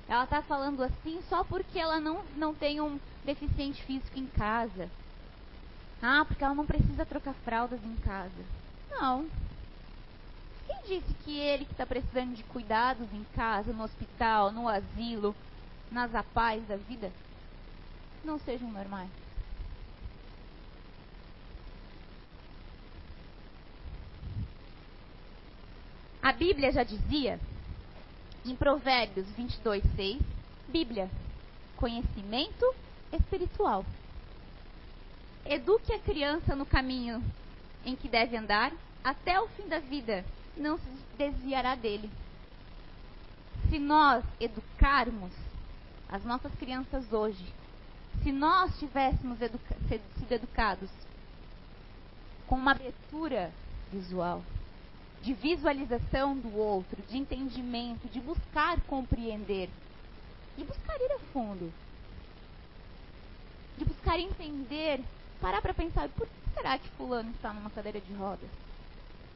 Ela 0.08 0.24
está 0.24 0.42
falando 0.42 0.82
assim 0.82 1.20
só 1.28 1.44
porque 1.44 1.78
ela 1.78 2.00
não, 2.00 2.22
não 2.36 2.54
tem 2.54 2.80
um 2.80 2.98
deficiente 3.24 3.82
físico 3.82 4.18
em 4.18 4.26
casa. 4.26 4.88
Ah, 6.00 6.24
porque 6.26 6.44
ela 6.44 6.54
não 6.54 6.66
precisa 6.66 7.04
trocar 7.04 7.34
fraldas 7.44 7.80
em 7.84 7.96
casa. 7.96 8.44
Não. 8.90 9.26
Disse 10.88 11.12
que 11.22 11.38
ele 11.38 11.66
que 11.66 11.72
está 11.72 11.84
precisando 11.84 12.34
de 12.34 12.42
cuidados 12.44 13.12
em 13.12 13.22
casa, 13.34 13.74
no 13.74 13.84
hospital, 13.84 14.50
no 14.50 14.66
asilo, 14.66 15.36
nas 15.92 16.14
apais 16.14 16.66
da 16.66 16.76
vida, 16.76 17.12
não 18.24 18.38
sejam 18.38 18.70
normais? 18.70 19.10
A 26.22 26.32
Bíblia 26.32 26.72
já 26.72 26.82
dizia, 26.84 27.38
em 28.46 28.56
Provérbios 28.56 29.28
22, 29.32 29.84
6, 29.94 30.22
Bíblia, 30.68 31.10
conhecimento 31.76 32.64
espiritual. 33.12 33.84
Eduque 35.44 35.92
a 35.92 35.98
criança 35.98 36.56
no 36.56 36.64
caminho 36.64 37.22
em 37.84 37.94
que 37.94 38.08
deve 38.08 38.38
andar, 38.38 38.72
até 39.04 39.38
o 39.38 39.48
fim 39.48 39.68
da 39.68 39.80
vida 39.80 40.24
não 40.58 40.78
se 40.78 40.88
desviará 41.16 41.74
dele. 41.74 42.10
Se 43.68 43.78
nós 43.78 44.24
educarmos 44.40 45.32
as 46.08 46.24
nossas 46.24 46.52
crianças 46.54 47.12
hoje, 47.12 47.44
se 48.22 48.32
nós 48.32 48.78
tivéssemos 48.78 49.40
educa 49.40 49.76
sido 49.88 50.32
educados 50.32 50.90
com 52.46 52.56
uma 52.56 52.72
abertura 52.72 53.52
visual, 53.92 54.42
de 55.22 55.34
visualização 55.34 56.36
do 56.36 56.56
outro, 56.56 57.02
de 57.08 57.18
entendimento, 57.18 58.08
de 58.08 58.20
buscar 58.20 58.80
compreender, 58.82 59.68
de 60.56 60.64
buscar 60.64 60.96
ir 61.00 61.12
a 61.12 61.18
fundo, 61.32 61.72
de 63.76 63.84
buscar 63.84 64.18
entender, 64.18 65.02
parar 65.40 65.60
para 65.60 65.74
pensar, 65.74 66.08
por 66.10 66.26
que 66.26 66.54
será 66.54 66.78
que 66.78 66.88
fulano 66.90 67.30
está 67.30 67.52
numa 67.52 67.70
cadeira 67.70 68.00
de 68.00 68.12
rodas? 68.14 68.48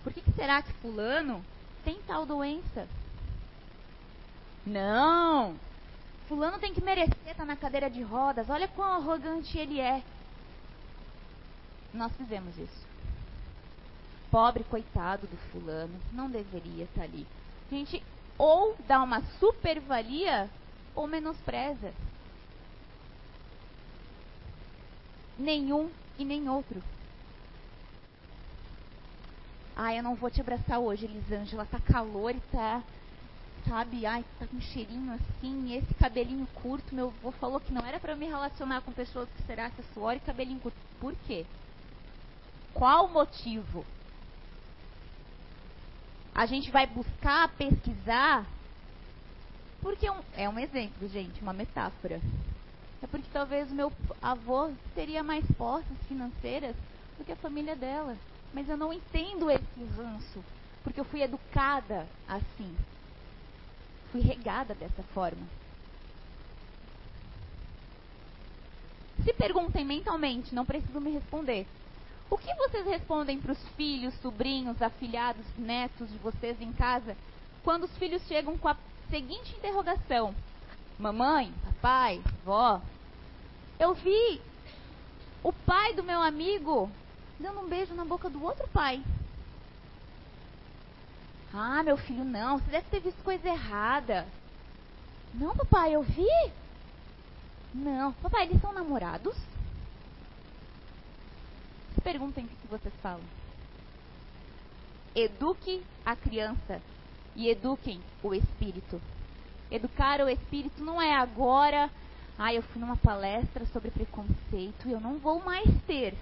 Por 0.02 0.12
que, 0.12 0.20
que 0.20 0.32
será 0.32 0.62
que 0.62 0.72
fulano 0.74 1.44
tem 1.84 2.00
tal 2.06 2.26
doença? 2.26 2.88
Não! 4.66 5.56
Fulano 6.28 6.58
tem 6.58 6.72
que 6.72 6.82
merecer 6.82 7.16
estar 7.26 7.44
na 7.44 7.56
cadeira 7.56 7.90
de 7.90 8.02
rodas. 8.02 8.48
Olha 8.48 8.68
quão 8.68 8.92
arrogante 8.92 9.58
ele 9.58 9.80
é. 9.80 10.02
Nós 11.92 12.12
fizemos 12.16 12.56
isso 12.56 12.92
pobre 14.32 14.64
coitado 14.64 15.26
do 15.26 15.36
fulano, 15.50 16.00
não 16.10 16.30
deveria 16.30 16.84
estar 16.84 17.02
ali. 17.02 17.26
A 17.70 17.74
gente 17.74 18.02
ou 18.38 18.74
dá 18.88 19.02
uma 19.02 19.20
supervalia 19.38 20.48
ou 20.94 21.06
menospreza. 21.06 21.92
Nenhum 25.38 25.90
e 26.18 26.24
nem 26.24 26.48
outro. 26.48 26.82
Ah, 29.76 29.94
eu 29.94 30.02
não 30.02 30.14
vou 30.14 30.30
te 30.30 30.40
abraçar 30.40 30.78
hoje, 30.78 31.06
Elisângela. 31.06 31.64
Tá 31.66 31.80
calor 31.80 32.34
e 32.34 32.40
tá 32.52 32.82
sabe, 33.68 34.04
ai, 34.06 34.24
tá 34.38 34.46
com 34.46 34.56
um 34.56 34.60
cheirinho 34.60 35.12
assim, 35.12 35.74
esse 35.74 35.94
cabelinho 35.94 36.46
curto, 36.54 36.94
meu 36.94 37.08
avô 37.08 37.30
falou 37.32 37.60
que 37.60 37.72
não 37.72 37.84
era 37.86 37.98
para 38.00 38.16
me 38.16 38.26
relacionar 38.26 38.80
com 38.82 38.92
pessoas 38.92 39.28
que 39.30 39.42
será-se 39.44 39.82
suor 39.94 40.16
e 40.16 40.20
cabelinho 40.20 40.60
curto. 40.60 40.76
Por 41.00 41.14
quê? 41.26 41.46
Qual 42.74 43.06
o 43.06 43.12
motivo? 43.12 43.84
A 46.34 46.46
gente 46.46 46.70
vai 46.70 46.86
buscar 46.86 47.48
pesquisar 47.56 48.46
porque 49.80 50.06
é 50.06 50.12
um, 50.12 50.22
é 50.34 50.48
um 50.48 50.58
exemplo, 50.58 51.08
gente, 51.08 51.42
uma 51.42 51.52
metáfora. 51.52 52.20
É 53.02 53.06
porque 53.06 53.28
talvez 53.32 53.70
o 53.70 53.74
meu 53.74 53.92
avô 54.22 54.70
teria 54.94 55.22
mais 55.22 55.44
posses 55.52 55.98
financeiras 56.06 56.74
do 57.18 57.24
que 57.24 57.32
a 57.32 57.36
família 57.36 57.74
dela. 57.74 58.16
Mas 58.52 58.68
eu 58.68 58.76
não 58.76 58.92
entendo 58.92 59.50
esse 59.50 59.84
ranço, 59.96 60.44
porque 60.84 61.00
eu 61.00 61.04
fui 61.04 61.22
educada 61.22 62.06
assim. 62.28 62.76
Fui 64.10 64.20
regada 64.20 64.74
dessa 64.74 65.02
forma. 65.14 65.46
Se 69.24 69.32
perguntem 69.32 69.84
mentalmente, 69.84 70.54
não 70.54 70.66
preciso 70.66 71.00
me 71.00 71.12
responder. 71.12 71.66
O 72.28 72.36
que 72.36 72.52
vocês 72.54 72.86
respondem 72.86 73.38
para 73.38 73.52
os 73.52 73.68
filhos, 73.76 74.14
sobrinhos, 74.20 74.80
afilhados, 74.80 75.44
netos 75.56 76.10
de 76.10 76.18
vocês 76.18 76.60
em 76.60 76.72
casa, 76.72 77.16
quando 77.62 77.84
os 77.84 77.96
filhos 77.98 78.26
chegam 78.26 78.56
com 78.58 78.68
a 78.68 78.76
seguinte 79.10 79.54
interrogação: 79.54 80.34
Mamãe, 80.98 81.52
papai, 81.64 82.22
vó, 82.44 82.80
eu 83.78 83.94
vi 83.94 84.40
o 85.42 85.52
pai 85.52 85.94
do 85.94 86.02
meu 86.02 86.20
amigo 86.20 86.90
dando 87.42 87.60
um 87.60 87.68
beijo 87.68 87.92
na 87.92 88.04
boca 88.04 88.30
do 88.30 88.42
outro 88.42 88.66
pai. 88.68 89.02
Ah, 91.52 91.82
meu 91.82 91.98
filho, 91.98 92.24
não, 92.24 92.58
você 92.58 92.70
deve 92.70 92.88
ter 92.88 93.00
visto 93.00 93.22
coisa 93.22 93.46
errada. 93.48 94.26
Não, 95.34 95.54
papai, 95.56 95.94
eu 95.94 96.02
vi. 96.02 96.28
Não, 97.74 98.12
papai, 98.14 98.46
eles 98.46 98.60
são 98.60 98.72
namorados? 98.72 99.36
Se 101.94 102.00
perguntem 102.00 102.44
o 102.44 102.48
que 102.48 102.66
vocês 102.68 102.94
falam. 103.02 103.24
Eduque 105.14 105.82
a 106.06 106.16
criança 106.16 106.80
e 107.34 107.48
eduquem 107.48 108.00
o 108.22 108.32
espírito. 108.32 109.00
Educar 109.70 110.20
o 110.20 110.28
espírito 110.28 110.82
não 110.82 111.00
é 111.00 111.14
agora, 111.14 111.90
ah, 112.38 112.54
eu 112.54 112.62
fui 112.62 112.80
numa 112.80 112.96
palestra 112.96 113.66
sobre 113.66 113.90
preconceito 113.90 114.86
e 114.86 114.92
eu 114.92 115.00
não 115.00 115.18
vou 115.18 115.42
mais 115.42 115.68
ter. 115.86 116.14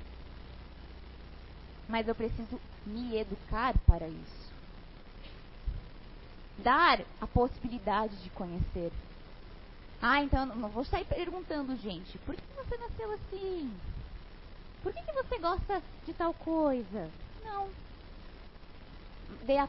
Mas 1.91 2.07
eu 2.07 2.15
preciso 2.15 2.61
me 2.87 3.17
educar 3.17 3.77
para 3.85 4.07
isso. 4.07 4.51
Dar 6.59 7.01
a 7.21 7.27
possibilidade 7.27 8.17
de 8.23 8.31
conhecer. 8.31 8.93
Ah, 10.01 10.23
então 10.23 10.47
não 10.47 10.69
vou 10.69 10.85
sair 10.85 11.05
perguntando, 11.05 11.77
gente, 11.77 12.17
por 12.19 12.37
que 12.37 12.43
você 12.55 12.77
nasceu 12.77 13.13
assim? 13.13 13.75
Por 14.85 14.95
que, 14.95 15.03
que 15.03 15.13
você 15.13 15.39
gosta 15.39 15.83
de 16.07 16.15
tal 16.15 16.33
coisa? 16.33 17.11
Não. 17.45 17.69
Dê 19.45 19.59
a 19.59 19.69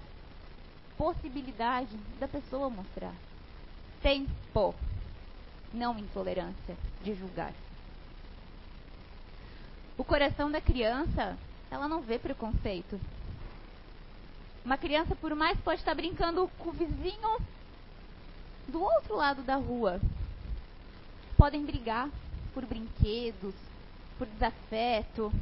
possibilidade 0.97 1.97
da 2.19 2.27
pessoa 2.27 2.69
mostrar. 2.69 3.15
Tempo, 4.01 4.75
não 5.73 5.97
intolerância 5.97 6.77
de 7.03 7.15
julgar. 7.15 7.53
O 9.97 10.03
coração 10.03 10.49
da 10.49 10.61
criança, 10.61 11.37
ela 11.71 11.87
não 11.87 12.01
vê 12.01 12.19
preconceito. 12.19 12.99
Uma 14.63 14.77
criança, 14.77 15.15
por 15.15 15.33
mais 15.33 15.57
pode 15.61 15.79
estar 15.79 15.95
brincando 15.95 16.51
com 16.59 16.69
o 16.69 16.73
vizinho 16.73 17.39
do 18.67 18.83
outro 18.83 19.15
lado 19.15 19.41
da 19.41 19.55
rua, 19.55 19.99
podem 21.37 21.65
brigar 21.65 22.09
por 22.53 22.65
brinquedos, 22.65 23.55
por 24.17 24.27
desafeto. 24.27 25.33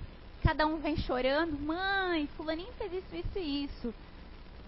Cada 0.43 0.65
um 0.67 0.77
vem 0.77 0.95
chorando, 0.95 1.59
mãe, 1.59 2.27
fulaninho 2.37 2.71
fez 2.77 2.93
isso, 2.93 3.15
isso 3.15 3.39
e 3.39 3.63
isso. 3.65 3.93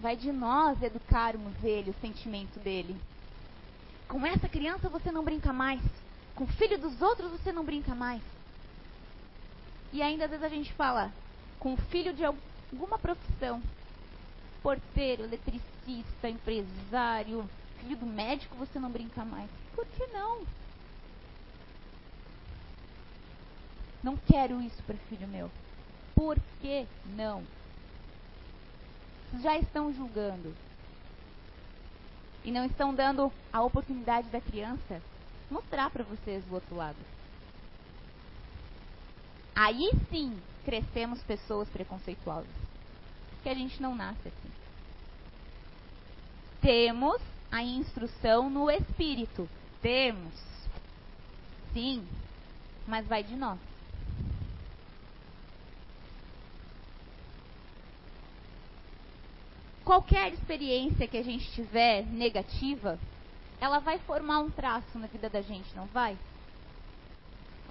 Vai 0.00 0.16
de 0.16 0.32
nós 0.32 0.82
educarmos 0.82 1.54
ele, 1.62 1.90
o 1.90 2.00
sentimento 2.00 2.58
dele. 2.58 2.96
Com 4.08 4.26
essa 4.26 4.48
criança 4.48 4.88
você 4.88 5.10
não 5.12 5.24
brinca 5.24 5.52
mais. 5.52 5.80
Com 6.34 6.44
o 6.44 6.48
filho 6.48 6.76
dos 6.76 7.00
outros 7.00 7.30
você 7.30 7.52
não 7.52 7.64
brinca 7.64 7.94
mais. 7.94 8.20
E 9.92 10.02
ainda 10.02 10.24
às 10.24 10.30
vezes 10.30 10.44
a 10.44 10.48
gente 10.48 10.72
fala 10.74 11.10
com 11.62 11.76
filho 11.76 12.12
de 12.12 12.24
alguma 12.24 12.98
profissão. 12.98 13.62
Porteiro, 14.64 15.22
eletricista, 15.22 16.28
empresário, 16.28 17.48
filho 17.78 17.96
do 17.96 18.06
médico 18.06 18.56
você 18.56 18.80
não 18.80 18.90
brinca 18.90 19.24
mais. 19.24 19.48
Por 19.72 19.86
que 19.86 20.04
não? 20.08 20.42
Não 24.02 24.16
quero 24.16 24.60
isso 24.60 24.82
para 24.82 24.96
filho 25.08 25.28
meu. 25.28 25.48
Por 26.16 26.36
que 26.60 26.84
não? 27.16 27.44
já 29.40 29.56
estão 29.56 29.90
julgando 29.94 30.54
e 32.44 32.50
não 32.50 32.66
estão 32.66 32.94
dando 32.94 33.32
a 33.50 33.62
oportunidade 33.62 34.28
da 34.28 34.42
criança 34.42 35.00
mostrar 35.50 35.88
para 35.88 36.04
vocês 36.04 36.44
o 36.50 36.54
outro 36.54 36.76
lado. 36.76 36.98
Aí 39.54 39.90
sim 40.10 40.38
crescemos 40.64 41.22
pessoas 41.22 41.68
preconceituosas. 41.68 42.50
Que 43.42 43.48
a 43.48 43.54
gente 43.54 43.80
não 43.82 43.94
nasce 43.94 44.28
assim. 44.28 44.52
Temos 46.60 47.20
a 47.50 47.62
instrução 47.62 48.48
no 48.48 48.70
espírito. 48.70 49.48
Temos. 49.80 50.34
Sim. 51.72 52.06
Mas 52.86 53.06
vai 53.06 53.22
de 53.22 53.34
nós. 53.34 53.58
qualquer 59.92 60.32
experiência 60.32 61.06
que 61.06 61.18
a 61.18 61.22
gente 61.22 61.50
tiver 61.52 62.04
negativa, 62.06 62.98
ela 63.60 63.78
vai 63.78 63.98
formar 63.98 64.38
um 64.38 64.50
traço 64.50 64.98
na 64.98 65.06
vida 65.06 65.28
da 65.28 65.42
gente, 65.42 65.74
não 65.76 65.86
vai? 65.86 66.16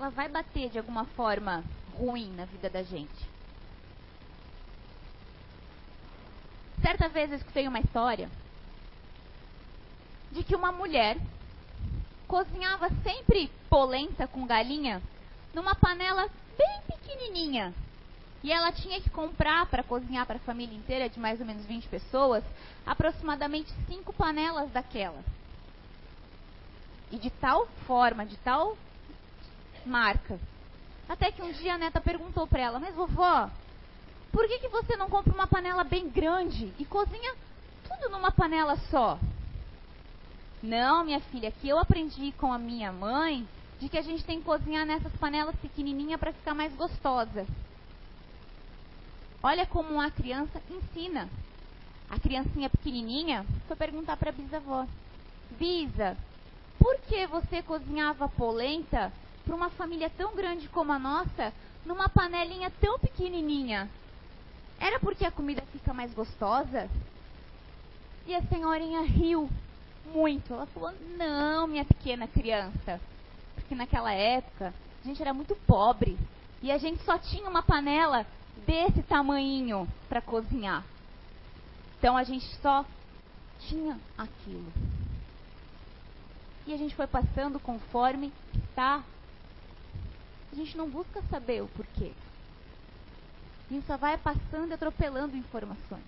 Ela 0.02 0.10
vai 0.10 0.28
bater 0.28 0.68
de 0.72 0.80
alguma 0.80 1.06
forma 1.06 1.64
ruim 1.96 2.32
na 2.32 2.44
vida 2.46 2.68
da 2.72 2.82
gente. 2.82 3.30
Certa 6.82 7.08
vez 7.08 7.30
eu 7.30 7.38
escutei 7.38 7.68
uma 7.68 7.80
história 7.80 8.28
de 10.32 10.44
que 10.44 10.56
uma 10.56 10.72
mulher 10.72 11.18
cozinhava 12.28 12.90
sempre 13.04 13.52
polenta 13.70 14.28
com 14.28 14.48
galinha 14.48 15.04
numa 15.54 15.76
panela 15.76 16.28
bem 16.58 16.82
pequenininha 16.88 17.72
e 18.44 18.52
ela 18.52 18.72
tinha 18.72 19.00
que 19.00 19.10
comprar 19.12 19.68
para 19.68 19.84
cozinhar 19.84 20.26
para 20.26 20.38
a 20.38 20.40
família 20.40 20.76
inteira, 20.76 21.10
de 21.10 21.20
mais 21.20 21.40
ou 21.40 21.46
menos 21.46 21.64
20 21.68 21.88
pessoas, 21.88 22.44
aproximadamente 22.88 23.72
cinco 23.86 24.12
panelas 24.12 24.72
daquela. 24.72 25.24
E 27.12 27.20
de 27.20 27.30
tal 27.30 27.68
forma, 27.86 28.26
de 28.26 28.36
tal 28.38 28.76
marca. 29.86 30.39
Até 31.08 31.32
que 31.32 31.41
um 31.41 31.52
dia 31.52 31.76
a 31.76 31.78
neta 31.78 32.00
perguntou 32.00 32.48
para 32.48 32.62
ela: 32.62 32.80
Mas 32.80 32.96
vovó, 32.96 33.50
por 34.32 34.48
que, 34.48 34.60
que 34.60 34.70
você 34.70 34.96
não 34.96 35.10
compra 35.10 35.34
uma 35.34 35.48
panela 35.48 35.84
bem 35.84 36.10
grande 36.10 36.74
e 36.80 36.86
cozinha 36.86 37.36
tudo 37.84 38.10
numa 38.10 38.32
panela 38.32 38.78
só? 38.89 39.20
Não, 40.63 41.04
minha 41.04 41.20
filha, 41.20 41.50
aqui 41.50 41.67
eu 41.67 41.80
aprendi 41.80 42.32
com 42.34 42.54
a 42.54 42.58
minha 42.58 42.91
mãe 42.91 43.48
de 43.80 43.89
que 43.89 43.98
a 43.98 44.02
gente 44.02 44.24
tem 44.24 44.39
que 44.39 44.46
cozinhar 44.46 44.86
nessas 44.86 45.12
panelas 45.17 45.56
pequenininhas 45.56 46.20
para 46.20 46.32
ficar 46.32 46.54
mais 46.54 46.74
gostosa. 46.76 47.48
Olha 49.41 49.65
como 49.65 50.00
a 50.00 50.12
criança 50.12 50.62
ensina. 50.70 51.28
A 52.10 52.20
criancinha 52.20 52.70
pequenininha 52.70 53.46
foi 53.67 53.76
perguntar 53.76 54.15
para 54.17 54.30
a 54.30 54.34
bisavó: 54.34 54.86
Bisa, 55.58 56.15
por 56.78 56.96
que 57.02 57.26
você 57.26 57.63
cozinhava 57.63 58.30
polenta 58.30 59.12
para 59.41 59.56
uma 59.56 59.69
família 59.71 60.10
tão 60.10 60.36
grande 60.36 60.67
como 60.69 60.91
a 60.91 60.99
nossa 60.99 61.54
numa 61.86 62.10
panelinha 62.10 62.71
tão 62.82 62.99
pequenininha? 62.99 63.89
Era 64.80 64.99
porque 64.99 65.25
a 65.25 65.32
comida 65.32 65.62
fica 65.71 65.93
mais 65.93 66.13
gostosa? 66.13 66.89
E 68.25 68.36
a 68.36 68.41
senhorinha 68.43 69.01
riu 69.01 69.49
muito. 70.13 70.54
Ela 70.54 70.65
falou: 70.67 70.93
Não, 71.17 71.67
minha 71.67 71.86
pequena 71.86 72.27
criança. 72.27 72.99
Porque 73.56 73.75
naquela 73.75 74.12
época 74.13 74.73
a 75.04 75.08
gente 75.08 75.21
era 75.21 75.34
muito 75.34 75.56
pobre 75.67 76.17
e 76.62 76.71
a 76.71 76.77
gente 76.77 77.04
só 77.04 77.17
tinha 77.17 77.49
uma 77.49 77.63
panela 77.63 78.25
desse 78.65 79.01
tamanho 79.04 79.88
para 80.08 80.21
cozinhar. 80.21 80.84
Então 81.97 82.15
a 82.15 82.23
gente 82.23 82.45
só 82.62 82.86
tinha 83.62 83.99
aquilo. 84.17 84.71
E 86.67 86.73
a 86.73 86.77
gente 86.77 86.95
foi 86.95 87.08
passando 87.08 87.60
conforme 87.60 88.32
está 88.69 89.04
a 90.52 90.56
gente 90.56 90.78
não 90.78 90.90
busca 90.90 91.22
saber 91.30 91.64
o 91.64 91.68
porquê. 91.70 92.12
A 93.70 93.74
gente 93.74 93.88
só 93.88 93.96
vai 93.96 94.18
passando 94.18 94.72
e 94.72 94.74
atropelando 94.74 95.38
informações. 95.38 96.04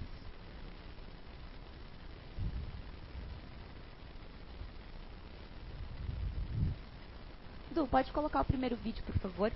Du, 7.71 7.88
pode 7.88 8.12
colocar 8.12 8.41
o 8.41 8.45
primeiro 8.45 8.75
vídeo, 8.75 9.01
por 9.06 9.17
favor? 9.19 9.51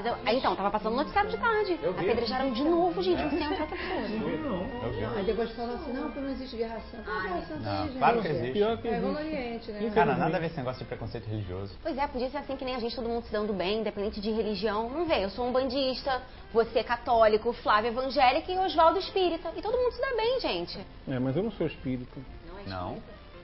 Mas 0.00 0.06
eu, 0.06 0.16
aí, 0.24 0.38
então, 0.38 0.56
tava 0.56 0.70
passando 0.70 0.96
noticiário 0.96 1.30
de 1.30 1.36
tarde. 1.36 1.78
Apedrejaram 1.86 2.50
de 2.52 2.64
novo, 2.64 3.02
gente, 3.02 3.22
um 3.22 3.30
centro 3.30 3.50
outra 3.50 3.66
pessoa. 3.66 4.00
Não, 4.00 5.16
aí 5.16 5.24
depois 5.24 5.50
falam 5.50 5.74
assim, 5.74 5.92
não, 5.92 6.04
porque 6.04 6.20
não 6.20 6.30
existe 6.30 6.56
guerra 6.56 6.80
santa. 6.90 7.10
Não, 7.10 7.22
guerra 7.22 7.42
santa 7.42 7.60
Não, 7.60 7.98
claro 7.98 8.22
que 8.22 8.28
existe. 8.28 8.52
Pior 8.52 8.78
que 8.78 8.88
É 8.88 8.96
igual 8.96 9.12
no 9.12 9.20
existe. 9.20 9.36
Oriente, 9.36 9.72
né? 9.72 9.90
Cara, 9.94 10.16
nada 10.16 10.38
a 10.38 10.40
ver 10.40 10.46
esse 10.46 10.56
negócio 10.56 10.78
de 10.78 10.86
preconceito 10.86 11.26
religioso. 11.26 11.74
Pois 11.82 11.98
é, 11.98 12.06
podia 12.06 12.30
ser 12.30 12.38
assim 12.38 12.56
que 12.56 12.64
nem 12.64 12.76
a 12.76 12.78
gente, 12.78 12.96
todo 12.96 13.10
mundo 13.10 13.24
se 13.24 13.32
dando 13.32 13.52
bem, 13.52 13.80
independente 13.80 14.22
de 14.22 14.30
religião. 14.30 14.88
Não 14.88 15.04
vê, 15.04 15.22
eu 15.22 15.28
sou 15.28 15.46
um 15.46 15.52
bandista, 15.52 16.22
você 16.50 16.78
é 16.78 16.82
católico, 16.82 17.52
Flávio 17.52 17.88
é 17.88 17.92
evangélica 17.92 18.50
e 18.50 18.58
Oswaldo 18.58 18.98
espírita. 18.98 19.52
E 19.54 19.60
todo 19.60 19.76
mundo 19.76 19.92
se 19.92 20.00
dá 20.00 20.16
bem, 20.16 20.40
gente. 20.40 20.78
É, 21.08 21.18
mas 21.18 21.36
eu 21.36 21.42
não 21.42 21.52
sou 21.52 21.66
espírita. 21.66 22.18
Não. 22.66 22.96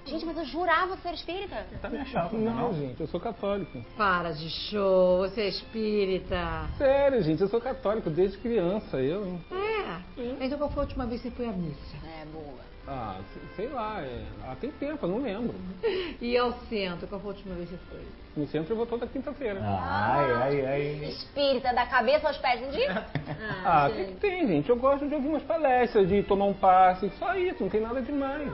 Gente, 0.07 0.25
mas 0.25 0.37
eu 0.39 0.45
jurava 0.45 0.97
que 0.97 1.03
você 1.03 1.09
era 1.09 1.17
espírita. 1.17 1.67
Eu 1.73 1.79
também 1.81 2.01
achava, 2.01 2.37
Não, 2.37 2.55
não. 2.55 2.75
gente, 2.75 3.01
eu 3.01 3.07
sou 3.09 3.19
católico. 3.21 3.85
Para 3.97 4.31
de 4.33 4.49
show, 4.49 5.19
você 5.19 5.43
é 5.43 5.49
espírita. 5.49 6.69
Sério, 6.79 7.23
gente, 7.23 7.43
eu 7.43 7.49
sou 7.49 7.61
católico 7.61 8.09
desde 8.11 8.39
criança. 8.39 8.99
Eu. 9.01 9.27
hein? 9.27 9.45
É. 9.53 10.45
Então 10.45 10.59
qual 10.59 10.71
foi 10.71 10.83
a 10.83 10.87
última 10.87 11.07
vez 11.07 11.21
que 11.23 11.29
você 11.31 11.35
foi 11.37 11.47
à 11.49 11.53
missa? 11.53 11.97
É, 12.21 12.25
boa. 12.27 12.67
Ah, 12.89 13.17
se- 13.33 13.41
sei 13.57 13.69
lá, 13.69 14.01
é, 14.01 14.23
ah, 14.45 14.55
tem 14.61 14.71
tempo, 14.71 15.05
eu 15.07 15.11
não 15.11 15.19
lembro. 15.23 15.55
E 16.21 16.37
ao 16.39 16.53
centro, 16.69 17.07
qual 17.09 17.21
foi 17.21 17.31
a 17.33 17.35
última 17.35 17.55
vez 17.57 17.69
que 17.69 17.77
você 17.77 17.83
foi? 17.91 18.01
No 18.37 18.47
centro 18.49 18.73
eu 18.73 18.77
vou 18.77 18.87
toda 18.87 19.07
quinta-feira. 19.07 19.61
Ai, 19.63 20.31
ai, 20.33 20.67
ai. 20.67 21.05
Espírita, 21.09 21.73
da 21.75 21.87
cabeça 21.87 22.29
aos 22.29 22.37
pés, 22.39 22.61
entendi? 22.63 22.85
Ah, 23.65 23.91
tem, 23.91 24.15
tem, 24.17 24.47
gente. 24.47 24.69
Eu 24.71 24.77
gosto 24.77 25.09
de 25.09 25.15
ouvir 25.15 25.29
umas 25.29 25.43
palestras, 25.43 26.09
de 26.09 26.23
tomar 26.23 26.45
um 26.47 26.55
passe, 26.55 27.11
só 27.19 27.35
isso, 27.35 27.63
não 27.63 27.69
tem 27.71 27.81
nada 27.81 28.01
demais. 28.01 28.49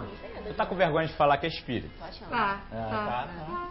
Tu 0.47 0.55
tá 0.55 0.65
com 0.67 0.75
vergonha 0.75 1.07
de 1.07 1.13
falar 1.15 1.37
que 1.37 1.47
é 1.47 1.49
espírita. 1.51 1.89
Tô 1.99 2.05
achando. 2.05 2.31
Tá, 2.31 2.61
Ah, 2.73 2.89
tá. 2.91 3.29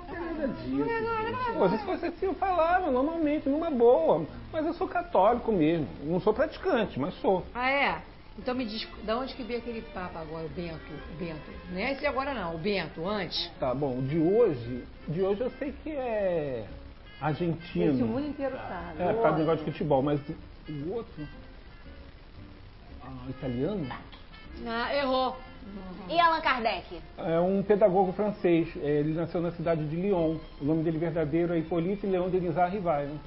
tá. 0.07 0.19
Nada 0.19 0.47
disso, 0.47 0.69
gente. 0.85 1.53
Pô, 1.57 1.69
se 1.69 1.77
fosse 1.79 2.05
assim 2.05 2.25
eu 2.27 2.35
falava 2.35 2.91
normalmente, 2.91 3.49
numa 3.49 3.71
boa. 3.71 4.25
Mas 4.53 4.65
eu 4.65 4.73
sou 4.73 4.87
católico 4.87 5.51
mesmo. 5.51 5.87
Não 6.03 6.19
sou 6.19 6.33
praticante, 6.33 6.99
mas 6.99 7.13
sou. 7.15 7.43
Ah, 7.53 7.69
é? 7.69 8.01
Então 8.39 8.55
me 8.55 8.65
diz, 8.65 8.87
da 9.03 9.17
onde 9.17 9.33
que 9.33 9.43
veio 9.43 9.59
aquele 9.59 9.81
papa 9.93 10.19
agora, 10.19 10.45
o 10.45 10.49
Bento? 10.49 10.79
O 11.13 11.17
Bento. 11.19 11.51
Não 11.71 11.77
é 11.77 11.91
esse 11.91 12.05
agora 12.05 12.33
não, 12.33 12.55
o 12.55 12.57
Bento, 12.57 13.07
antes. 13.07 13.51
Tá 13.59 13.75
bom, 13.75 14.01
de 14.01 14.17
hoje, 14.17 14.83
de 15.07 15.21
hoje 15.21 15.41
eu 15.41 15.51
sei 15.51 15.73
que 15.83 15.91
é 15.91 16.65
argentino. 17.19 17.93
Esse 17.93 18.03
o 18.03 18.07
mundo 18.07 18.27
inteiro 18.27 18.55
sabe. 18.55 19.03
É, 19.03 19.13
por 19.13 19.21
causa 19.21 19.37
do 19.37 19.39
negócio 19.39 19.65
de 19.65 19.71
futebol, 19.71 20.01
mas 20.01 20.19
o 20.69 20.93
outro. 20.93 21.27
Ah, 23.03 23.29
italiano? 23.29 23.87
Ah, 24.65 24.95
errou. 24.95 25.37
E 26.09 26.19
Allan 26.19 26.41
Kardec? 26.41 26.99
É 27.17 27.39
um 27.39 27.61
pedagogo 27.61 28.11
francês. 28.13 28.67
Ele 28.77 29.13
nasceu 29.13 29.41
na 29.41 29.51
cidade 29.51 29.87
de 29.87 29.95
Lyon. 29.95 30.37
O 30.59 30.65
nome 30.65 30.83
dele 30.83 30.97
verdadeiro 30.97 31.53
é 31.53 31.59
Hippolyte 31.59 32.07
Leon 32.07 32.29
Denisard 32.29 32.75
Rivail. 32.75 33.19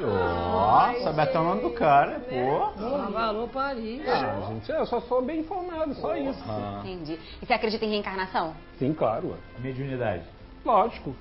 Nossa, 0.00 1.00
sabe 1.04 1.20
até 1.20 1.38
o 1.38 1.44
nome 1.44 1.62
do 1.62 1.70
cara, 1.70 2.20
pô. 2.20 3.18
Alô, 3.18 3.48
Paris. 3.48 4.02
Ah, 4.08 4.40
gente, 4.48 4.70
eu 4.70 4.86
só 4.86 5.00
sou 5.02 5.22
bem 5.22 5.40
informado, 5.40 5.94
só 5.94 6.16
isso. 6.16 6.42
Ah, 6.48 6.80
Entendi. 6.84 7.18
E 7.42 7.46
você 7.46 7.52
acredita 7.52 7.84
em 7.84 7.90
reencarnação? 7.90 8.54
Sim, 8.78 8.92
claro. 8.94 9.36
mediunidade. 9.58 10.24
Lógico. 10.64 11.14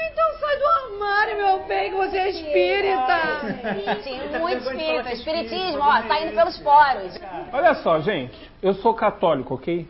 Então 0.00 0.38
sai 0.38 0.56
do 0.58 0.66
armário, 0.66 1.36
meu 1.36 1.66
bem, 1.66 1.90
que 1.90 1.96
você 1.96 2.16
é 2.18 2.30
espírita. 2.30 4.00
Sim, 4.02 4.20
muito 4.40 4.62
espírita. 4.64 5.12
Espiritismo, 5.12 5.80
ó, 5.82 6.02
saindo 6.06 6.34
pelos 6.34 6.58
poros. 6.58 7.18
Olha 7.52 7.74
só, 7.76 8.00
gente. 8.00 8.50
Eu 8.62 8.74
sou 8.74 8.94
católico, 8.94 9.54
ok? 9.54 9.86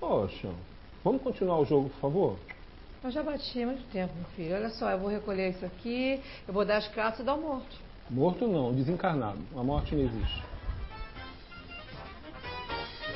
Poxa, 0.00 0.48
vamos 1.04 1.22
continuar 1.22 1.58
o 1.58 1.64
jogo, 1.64 1.88
por 1.90 2.00
favor? 2.00 2.36
Eu 3.06 3.12
já 3.12 3.22
bati 3.22 3.62
há 3.62 3.66
muito 3.66 3.88
tempo, 3.92 4.12
meu 4.16 4.24
filho. 4.34 4.56
Olha 4.56 4.68
só, 4.70 4.90
eu 4.90 4.98
vou 4.98 5.08
recolher 5.08 5.50
isso 5.50 5.64
aqui, 5.64 6.20
eu 6.44 6.52
vou 6.52 6.64
dar 6.64 6.78
as 6.78 6.88
cartas 6.88 7.20
e 7.20 7.22
dar 7.22 7.34
o 7.36 7.40
morto. 7.40 7.76
Morto 8.10 8.48
não, 8.48 8.74
desencarnado. 8.74 9.38
A 9.54 9.62
morte 9.62 9.94
não 9.94 10.02
existe. 10.02 10.42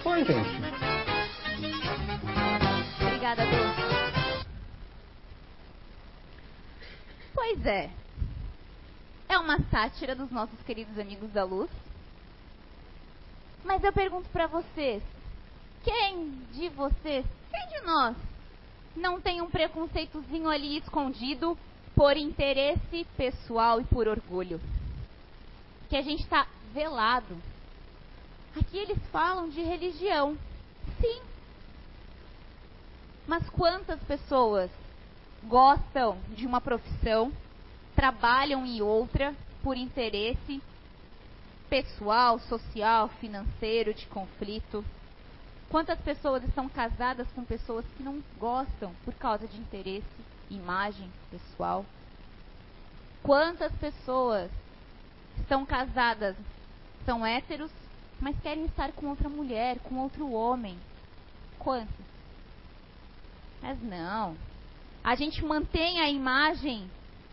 Foi, 0.00 0.24
gente. 0.24 0.48
Obrigada, 3.05 3.42
Du. 3.44 3.50
Pois 7.35 7.66
é. 7.66 7.90
É 9.29 9.38
uma 9.38 9.59
sátira 9.72 10.14
dos 10.14 10.31
nossos 10.31 10.62
queridos 10.62 10.96
amigos 11.00 11.33
da 11.33 11.42
luz. 11.42 11.68
Mas 13.64 13.83
eu 13.83 13.92
pergunto 13.92 14.29
pra 14.29 14.46
vocês: 14.46 15.03
quem 15.83 16.31
de 16.53 16.68
vocês, 16.68 17.26
quem 17.50 17.68
de 17.76 17.85
nós, 17.85 18.16
não 18.96 19.20
tem 19.20 19.40
um 19.40 19.50
preconceitozinho 19.50 20.48
ali 20.48 20.79
escondido 20.79 21.57
por 21.94 22.16
interesse 22.16 23.07
pessoal 23.16 23.81
e 23.81 23.85
por 23.85 24.09
orgulho? 24.09 24.61
Que 25.88 25.96
a 25.96 26.03
gente 26.03 26.26
tá 26.26 26.46
velado. 26.72 27.37
Aqui 28.59 28.79
eles 28.79 28.98
falam 29.11 29.48
de 29.48 29.61
religião. 29.62 30.37
Sim. 31.00 31.20
Mas 33.26 33.48
quantas 33.50 34.00
pessoas 34.05 34.70
gostam 35.44 36.18
de 36.31 36.46
uma 36.46 36.61
profissão, 36.61 37.33
trabalham 37.94 38.66
em 38.66 38.83
outra 38.83 39.35
por 39.62 39.76
interesse 39.76 40.61
pessoal, 41.68 42.38
social, 42.40 43.09
financeiro, 43.20 43.94
de 43.94 44.07
conflito? 44.07 44.85
Quantas 45.70 46.00
pessoas 46.00 46.42
estão 46.42 46.68
casadas 46.68 47.28
com 47.30 47.44
pessoas 47.44 47.87
que 47.96 48.02
não 48.02 48.20
gostam 48.40 48.92
por 49.04 49.14
causa 49.14 49.46
de 49.46 49.56
interesse, 49.56 50.04
imagem 50.50 51.09
pessoal? 51.30 51.87
Quantas 53.22 53.72
pessoas 53.76 54.50
estão 55.38 55.64
casadas, 55.64 56.35
são 57.06 57.24
héteros, 57.24 57.70
mas 58.20 58.37
querem 58.40 58.64
estar 58.64 58.90
com 58.90 59.06
outra 59.06 59.28
mulher, 59.28 59.78
com 59.78 60.00
outro 60.00 60.33
homem? 60.33 60.76
Quantas? 61.56 62.06
Mas 63.62 63.80
não. 63.80 64.37
A 65.04 65.14
gente 65.14 65.44
mantém 65.44 66.00
a 66.00 66.11
imagem 66.11 66.90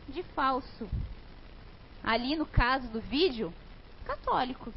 de 0.08 0.22
falso. 0.22 0.88
Ali 2.04 2.36
no 2.36 2.46
caso 2.46 2.88
do 2.90 3.02
vídeo, 3.02 3.52
católico, 4.06 4.72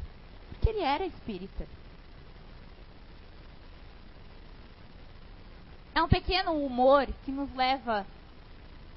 porque 0.49 0.67
ele 0.67 0.81
era 0.81 1.05
espírita. 1.05 1.67
É 5.93 6.01
um 6.01 6.07
pequeno 6.07 6.53
humor 6.53 7.07
que 7.25 7.31
nos 7.31 7.53
leva 7.55 8.05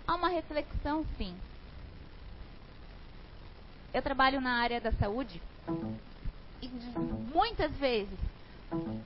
a 0.07 0.15
uma 0.15 0.29
reflexão, 0.29 1.05
sim. 1.19 1.35
Eu 3.93 4.03
trabalho 4.03 4.41
na 4.41 4.61
área 4.61 4.81
da 4.81 4.93
saúde 4.93 5.41
e 6.61 6.69
muitas 7.33 7.73
vezes 7.73 8.19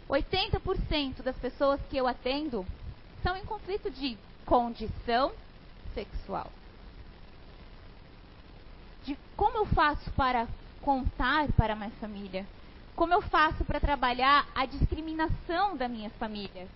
80% 0.08 1.22
das 1.22 1.36
pessoas 1.36 1.80
que 1.90 1.96
eu 1.96 2.06
atendo 2.06 2.64
são 3.22 3.36
em 3.36 3.44
conflito 3.44 3.90
de 3.90 4.16
condição 4.46 5.32
sexual. 5.94 6.50
De 9.04 9.16
como 9.36 9.58
eu 9.58 9.66
faço 9.66 10.10
para 10.12 10.46
contar 10.82 11.50
para 11.52 11.72
a 11.72 11.76
minha 11.76 11.90
família? 11.92 12.46
Como 12.94 13.12
eu 13.12 13.22
faço 13.22 13.64
para 13.64 13.80
trabalhar 13.80 14.46
a 14.54 14.66
discriminação 14.66 15.76
da 15.76 15.88
minha 15.88 16.10
família? 16.10 16.66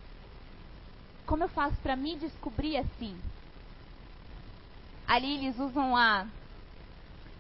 Como 1.27 1.45
eu 1.45 1.49
faço 1.49 1.77
para 1.83 1.97
me 1.97 2.17
descobrir 2.17 2.77
assim? 2.77 3.17
Ali 5.07 5.37
eles 5.37 5.59
usam 5.59 5.97
a 5.97 6.27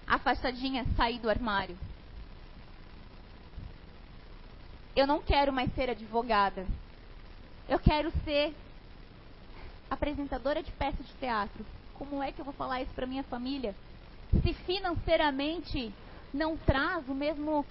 a 0.06 0.18
fachadinha 0.18 0.84
sair 0.96 1.18
do 1.18 1.30
armário. 1.30 1.76
Eu 4.94 5.06
não 5.06 5.22
quero 5.22 5.52
mais 5.52 5.74
ser 5.74 5.88
advogada. 5.88 6.66
Eu 7.68 7.78
quero 7.78 8.10
ser 8.24 8.54
apresentadora 9.90 10.62
de 10.62 10.70
peça 10.72 11.02
de 11.02 11.12
teatro. 11.14 11.64
Como 11.94 12.22
é 12.22 12.30
que 12.30 12.40
eu 12.40 12.44
vou 12.44 12.54
falar 12.54 12.82
isso 12.82 12.92
para 12.92 13.06
minha 13.06 13.22
família? 13.22 13.74
Se 14.42 14.52
financeiramente 14.52 15.92
não 16.32 16.56
traz 16.56 17.08
o 17.08 17.14
mesmo 17.14 17.64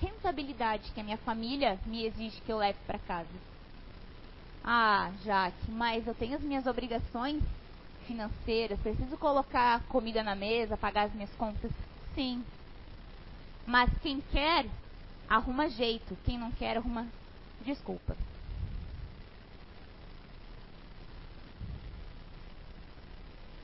rentabilidade 0.00 0.90
que 0.92 1.00
a 1.00 1.04
minha 1.04 1.18
família 1.18 1.78
me 1.86 2.04
exige 2.04 2.40
que 2.42 2.52
eu 2.52 2.58
leve 2.58 2.78
para 2.86 2.98
casa. 2.98 3.55
Ah, 4.68 5.12
Jaque, 5.24 5.70
mas 5.70 6.04
eu 6.08 6.14
tenho 6.14 6.34
as 6.34 6.42
minhas 6.42 6.66
obrigações 6.66 7.40
financeiras, 8.04 8.80
preciso 8.80 9.16
colocar 9.16 9.80
comida 9.84 10.24
na 10.24 10.34
mesa, 10.34 10.76
pagar 10.76 11.04
as 11.04 11.14
minhas 11.14 11.30
contas. 11.36 11.70
Sim. 12.16 12.44
Mas 13.64 13.88
quem 14.02 14.20
quer, 14.32 14.66
arruma 15.28 15.68
jeito. 15.68 16.18
Quem 16.24 16.36
não 16.36 16.50
quer, 16.50 16.76
arruma 16.76 17.06
desculpa. 17.60 18.16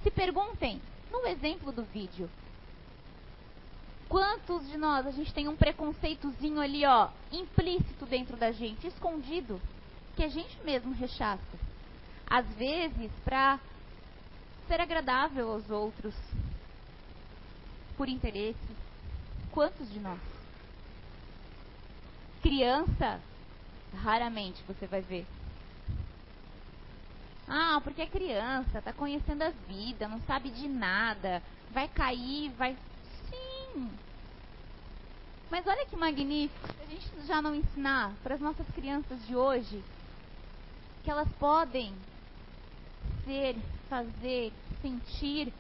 Se 0.04 0.10
perguntem 0.10 0.80
no 1.10 1.26
exemplo 1.26 1.72
do 1.72 1.82
vídeo. 1.82 2.30
Quantos 4.08 4.68
de 4.68 4.76
nós 4.76 5.04
a 5.04 5.10
gente 5.10 5.34
tem 5.34 5.48
um 5.48 5.56
preconceitozinho 5.56 6.60
ali, 6.60 6.84
ó, 6.84 7.08
implícito 7.32 8.06
dentro 8.06 8.36
da 8.36 8.52
gente, 8.52 8.86
escondido, 8.86 9.60
que 10.16 10.24
a 10.24 10.28
gente 10.28 10.56
mesmo 10.64 10.92
rechaça? 10.92 11.58
Às 12.28 12.46
vezes, 12.54 13.10
para 13.24 13.58
ser 14.66 14.80
agradável 14.80 15.50
aos 15.50 15.68
outros, 15.70 16.14
por 17.96 18.08
interesse. 18.08 18.58
Quantos 19.50 19.90
de 19.92 20.00
nós? 20.00 20.18
Criança, 22.42 23.20
raramente 24.02 24.62
você 24.66 24.86
vai 24.86 25.02
ver. 25.02 25.26
Ah, 27.46 27.80
porque 27.84 28.02
é 28.02 28.06
criança, 28.06 28.80
tá 28.80 28.92
conhecendo 28.92 29.42
a 29.42 29.50
vida, 29.50 30.08
não 30.08 30.20
sabe 30.22 30.50
de 30.50 30.68
nada, 30.68 31.42
vai 31.70 31.86
cair, 31.88 32.50
vai. 32.52 32.76
Sim! 33.28 33.90
Mas 35.50 35.66
olha 35.66 35.84
que 35.84 35.96
magnífico, 35.96 36.68
se 36.72 36.82
a 36.82 36.86
gente 36.86 37.26
já 37.26 37.42
não 37.42 37.54
ensinar 37.54 38.14
para 38.22 38.36
as 38.36 38.40
nossas 38.40 38.66
crianças 38.74 39.24
de 39.26 39.36
hoje 39.36 39.84
que 41.02 41.10
elas 41.10 41.28
podem 41.38 41.92
ser, 43.24 43.56
fazer, 43.88 44.52
sentir 44.80 45.52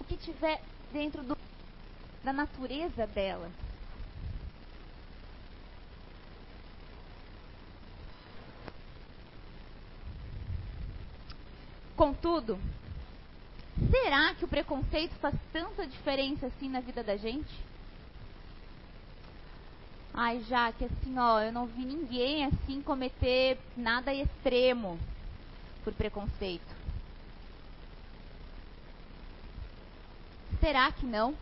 o 0.00 0.04
que 0.04 0.16
tiver 0.16 0.60
dentro 0.92 1.22
do, 1.22 1.36
da 2.24 2.32
natureza 2.32 3.06
delas. 3.06 3.52
Contudo, 11.96 12.58
será 13.90 14.34
que 14.34 14.44
o 14.44 14.48
preconceito 14.48 15.14
faz 15.16 15.34
tanta 15.52 15.86
diferença 15.86 16.46
assim 16.46 16.68
na 16.68 16.80
vida 16.80 17.02
da 17.02 17.16
gente? 17.16 17.52
Ai, 20.20 20.40
já 20.48 20.72
que 20.72 20.84
assim, 20.84 21.16
ó, 21.16 21.40
eu 21.40 21.52
não 21.52 21.64
vi 21.64 21.84
ninguém 21.84 22.44
assim 22.44 22.82
cometer 22.82 23.56
nada 23.76 24.12
extremo 24.12 24.98
por 25.84 25.94
preconceito. 25.94 26.74
Será 30.58 30.90
que 30.90 31.06
não? 31.06 31.36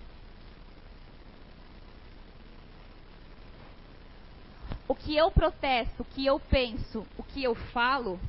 O 4.87 4.95
que 4.95 5.17
eu 5.17 5.31
protesto, 5.31 6.03
o 6.03 6.05
que 6.05 6.27
eu 6.27 6.39
penso, 6.39 7.07
o 7.17 7.23
que 7.23 7.43
eu 7.43 7.55
falo, 7.55 8.21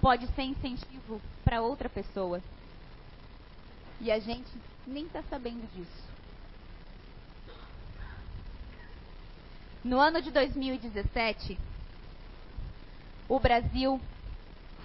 pode 0.00 0.28
ser 0.28 0.42
incentivo 0.42 1.20
para 1.44 1.60
outra 1.60 1.88
pessoa. 1.88 2.40
E 4.00 4.12
a 4.12 4.20
gente 4.20 4.48
nem 4.86 5.06
está 5.06 5.24
sabendo 5.24 5.68
disso. 5.74 6.07
No 9.88 9.98
ano 9.98 10.20
de 10.20 10.30
2017, 10.30 11.58
o 13.26 13.40
Brasil 13.40 13.98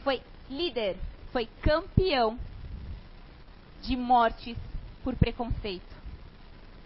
foi 0.01 0.21
líder, 0.49 0.95
foi 1.33 1.45
campeão 1.61 2.39
de 3.81 3.97
mortes 3.97 4.57
por 5.03 5.13
preconceito. 5.13 5.93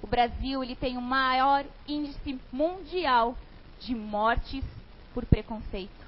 O 0.01 0.07
Brasil 0.07 0.63
ele 0.63 0.75
tem 0.75 0.97
o 0.97 1.01
maior 1.01 1.63
índice 1.87 2.39
mundial 2.51 3.37
de 3.79 3.93
mortes 3.93 4.65
por 5.13 5.23
preconceito. 5.23 6.07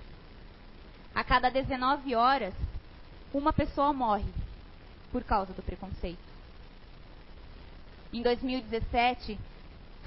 A 1.14 1.24
cada 1.24 1.52
19 1.52 2.16
horas, 2.16 2.56
uma 3.32 3.54
pessoa 3.54 3.94
morre 3.94 4.34
por 5.12 5.24
causa 5.24 5.54
do 5.54 5.62
preconceito. 5.62 6.18
Em 8.12 8.24
2017, 8.24 9.38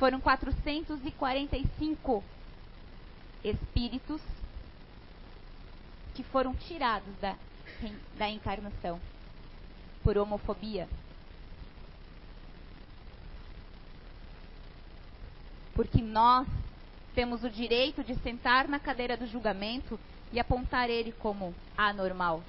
foram 0.03 0.21
445 0.21 2.25
espíritos 3.45 4.21
que 6.12 6.25
foram 6.25 6.57
tirados 6.57 7.15
da, 7.21 7.37
da 8.19 8.29
encarnação 8.29 9.01
por 10.03 10.19
homofobia. 10.19 10.88
Porque 15.73 16.03
nós 16.03 16.49
temos 17.15 17.45
o 17.45 17.49
direito 17.49 18.03
de 18.03 18.17
sentar 18.23 18.67
na 18.67 18.81
cadeira 18.81 19.17
do 19.17 19.29
julgamento 19.29 20.01
e 20.33 20.41
apontar 20.41 20.91
ele 20.91 21.12
como 21.12 21.55
anormal. 21.79 22.43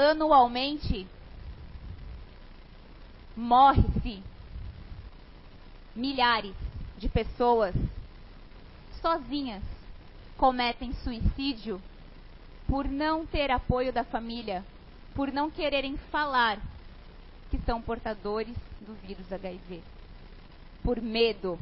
Anualmente, 0.00 1.06
morre-se 3.36 4.22
milhares 5.94 6.54
de 6.96 7.08
pessoas 7.08 7.74
sozinhas 9.00 9.62
cometem 10.36 10.94
suicídio 10.94 11.80
por 12.66 12.88
não 12.88 13.26
ter 13.26 13.50
apoio 13.50 13.92
da 13.92 14.04
família, 14.04 14.64
por 15.14 15.30
não 15.30 15.50
quererem 15.50 15.96
falar 16.10 16.58
que 17.50 17.58
são 17.66 17.82
portadores 17.82 18.56
do 18.80 18.94
vírus 19.06 19.30
HIV. 19.30 19.82
Por 20.82 21.00
medo. 21.00 21.58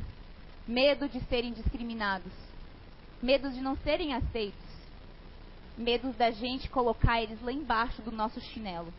Medo 0.66 1.09
de 1.09 1.18
serem 1.24 1.53
discriminados. 1.53 2.33
Medo 3.22 3.51
de 3.51 3.61
não 3.61 3.74
serem 3.79 4.14
aceitos. 4.14 4.67
Medo 5.78 6.12
da 6.12 6.30
gente 6.30 6.68
colocar 6.68 7.22
eles 7.22 7.40
lá 7.40 7.52
embaixo 7.52 8.02
do 8.02 8.12
nosso 8.12 8.40
chinelo. 8.40 8.92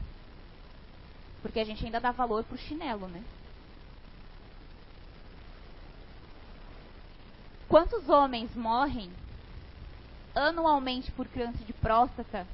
Porque 1.41 1.59
a 1.59 1.63
gente 1.63 1.85
ainda 1.85 1.99
dá 1.99 2.11
valor 2.11 2.43
pro 2.43 2.57
chinelo, 2.57 3.07
né? 3.07 3.23
Quantos 7.67 8.09
homens 8.09 8.55
morrem 8.55 9.11
anualmente 10.33 11.11
por 11.11 11.27
câncer 11.27 11.63
de 11.65 11.73
próstata 11.73 12.47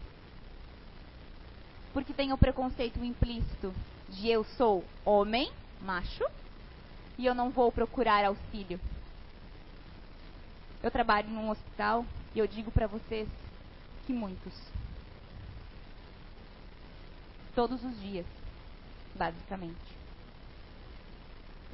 porque 1.95 2.13
tem 2.13 2.33
o 2.33 2.37
preconceito 2.37 3.01
implícito 3.01 3.73
de 4.09 4.27
eu 4.27 4.43
sou 4.43 4.83
homem, 5.05 5.49
macho, 5.81 6.25
e 7.17 7.25
eu 7.25 7.33
não 7.33 7.49
vou 7.51 7.71
procurar 7.71 8.25
auxílio. 8.25 8.77
Eu 10.83 10.91
trabalho 10.91 11.29
num 11.29 11.49
hospital 11.49 12.05
e 12.35 12.39
eu 12.39 12.47
digo 12.47 12.69
para 12.69 12.85
vocês 12.85 13.29
que 14.05 14.13
muitos. 14.13 14.53
Todos 17.55 17.83
os 17.83 17.99
dias, 18.01 18.25
basicamente. 19.15 19.95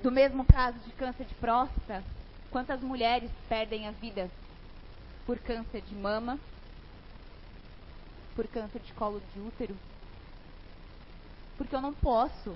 Do 0.02 0.12
mesmo 0.12 0.46
caso 0.46 0.78
de 0.80 0.92
câncer 0.94 1.26
de 1.26 1.36
próstata, 1.36 2.04
quantas 2.50 2.82
mulheres 2.82 3.30
perdem 3.48 3.88
a 3.88 3.92
vida 3.92 4.30
por 5.26 5.38
câncer 5.40 5.82
de 5.82 5.96
mama, 5.96 6.40
por 8.36 8.48
câncer 8.48 8.80
de 8.80 8.94
colo 8.94 9.22
de 9.34 9.40
útero, 9.40 9.76
porque 11.58 11.76
eu 11.76 11.82
não 11.82 11.94
posso 11.94 12.56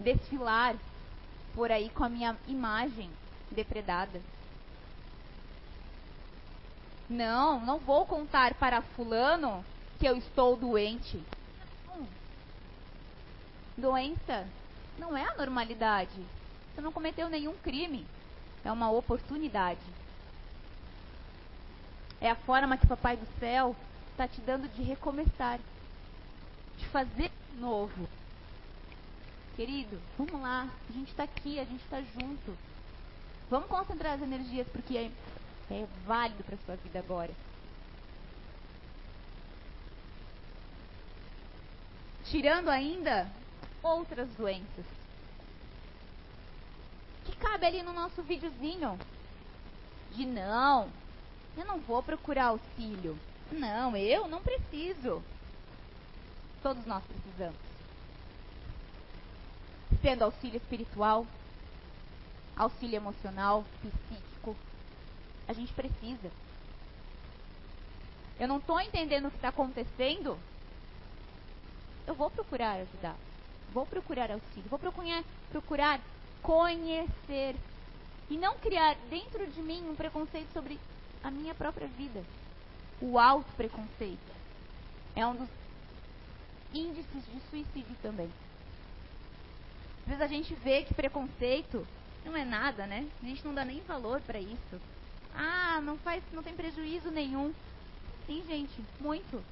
desfilar 0.00 0.74
por 1.54 1.70
aí 1.70 1.88
com 1.90 2.04
a 2.04 2.08
minha 2.08 2.36
imagem 2.48 3.10
depredada. 3.50 4.20
Não, 7.12 7.60
não 7.60 7.78
vou 7.78 8.06
contar 8.06 8.54
para 8.54 8.80
fulano 8.80 9.62
que 10.00 10.06
eu 10.06 10.16
estou 10.16 10.56
doente. 10.56 11.22
Doença 13.76 14.46
não 14.98 15.14
é 15.14 15.28
a 15.28 15.34
normalidade. 15.34 16.18
Você 16.74 16.80
não 16.80 16.90
cometeu 16.90 17.28
nenhum 17.28 17.54
crime. 17.58 18.06
É 18.64 18.72
uma 18.72 18.90
oportunidade. 18.90 19.80
É 22.18 22.30
a 22.30 22.34
forma 22.34 22.78
que 22.78 22.86
o 22.86 22.88
Papai 22.88 23.18
do 23.18 23.26
Céu 23.38 23.76
está 24.12 24.26
te 24.26 24.40
dando 24.40 24.66
de 24.68 24.82
recomeçar, 24.82 25.58
de 26.78 26.86
fazer 26.86 27.30
novo. 27.58 28.08
Querido, 29.54 30.00
vamos 30.16 30.40
lá. 30.40 30.66
A 30.88 30.92
gente 30.92 31.10
está 31.10 31.24
aqui, 31.24 31.60
a 31.60 31.64
gente 31.64 31.82
está 31.84 32.00
junto. 32.00 32.56
Vamos 33.50 33.68
concentrar 33.68 34.14
as 34.14 34.22
energias 34.22 34.66
porque 34.68 35.10
é, 35.70 35.86
válido 36.06 36.42
para 36.44 36.56
sua 36.58 36.76
vida 36.76 36.98
agora. 36.98 37.32
Tirando 42.24 42.68
ainda 42.68 43.30
outras 43.82 44.28
doenças. 44.30 44.86
Que 47.24 47.36
cabe 47.36 47.66
ali 47.66 47.82
no 47.82 47.92
nosso 47.92 48.22
videozinho. 48.22 48.98
De 50.12 50.26
não, 50.26 50.90
eu 51.56 51.64
não 51.64 51.78
vou 51.80 52.02
procurar 52.02 52.46
auxílio. 52.46 53.18
Não, 53.50 53.96
eu 53.96 54.28
não 54.28 54.42
preciso. 54.42 55.22
Todos 56.62 56.84
nós 56.86 57.02
precisamos. 57.04 57.58
Sendo 60.00 60.22
auxílio 60.24 60.56
espiritual, 60.56 61.26
auxílio 62.56 62.96
emocional, 62.96 63.64
psíquico, 63.80 64.31
a 65.48 65.52
gente 65.52 65.72
precisa. 65.72 66.30
Eu 68.38 68.48
não 68.48 68.58
estou 68.58 68.80
entendendo 68.80 69.26
o 69.26 69.30
que 69.30 69.36
está 69.36 69.48
acontecendo. 69.48 70.38
Eu 72.06 72.14
vou 72.14 72.30
procurar 72.30 72.80
ajudar. 72.80 73.16
Vou 73.72 73.86
procurar 73.86 74.30
auxílio. 74.30 74.68
Vou 74.68 74.78
procurar, 74.78 75.24
procurar 75.50 76.00
conhecer. 76.42 77.56
E 78.28 78.36
não 78.36 78.56
criar 78.58 78.96
dentro 79.10 79.46
de 79.46 79.60
mim 79.60 79.88
um 79.88 79.94
preconceito 79.94 80.52
sobre 80.52 80.78
a 81.22 81.30
minha 81.30 81.54
própria 81.54 81.86
vida. 81.86 82.22
O 83.00 83.18
alto 83.18 83.50
preconceito 83.56 84.32
é 85.14 85.26
um 85.26 85.34
dos 85.34 85.48
índices 86.72 87.24
de 87.32 87.40
suicídio 87.50 87.96
também. 88.00 88.30
Às 90.02 90.06
vezes 90.06 90.22
a 90.22 90.26
gente 90.26 90.54
vê 90.54 90.82
que 90.82 90.94
preconceito 90.94 91.86
não 92.24 92.36
é 92.36 92.44
nada, 92.44 92.86
né? 92.86 93.06
A 93.22 93.26
gente 93.26 93.44
não 93.44 93.54
dá 93.54 93.64
nem 93.64 93.80
valor 93.82 94.20
para 94.22 94.40
isso. 94.40 94.80
Ah, 95.32 95.80
não 95.82 95.98
faz, 95.98 96.22
não 96.32 96.42
tem 96.42 96.54
prejuízo 96.54 97.10
nenhum. 97.10 97.52
Sim, 98.26 98.44
gente, 98.44 98.86
muito. 99.00 99.44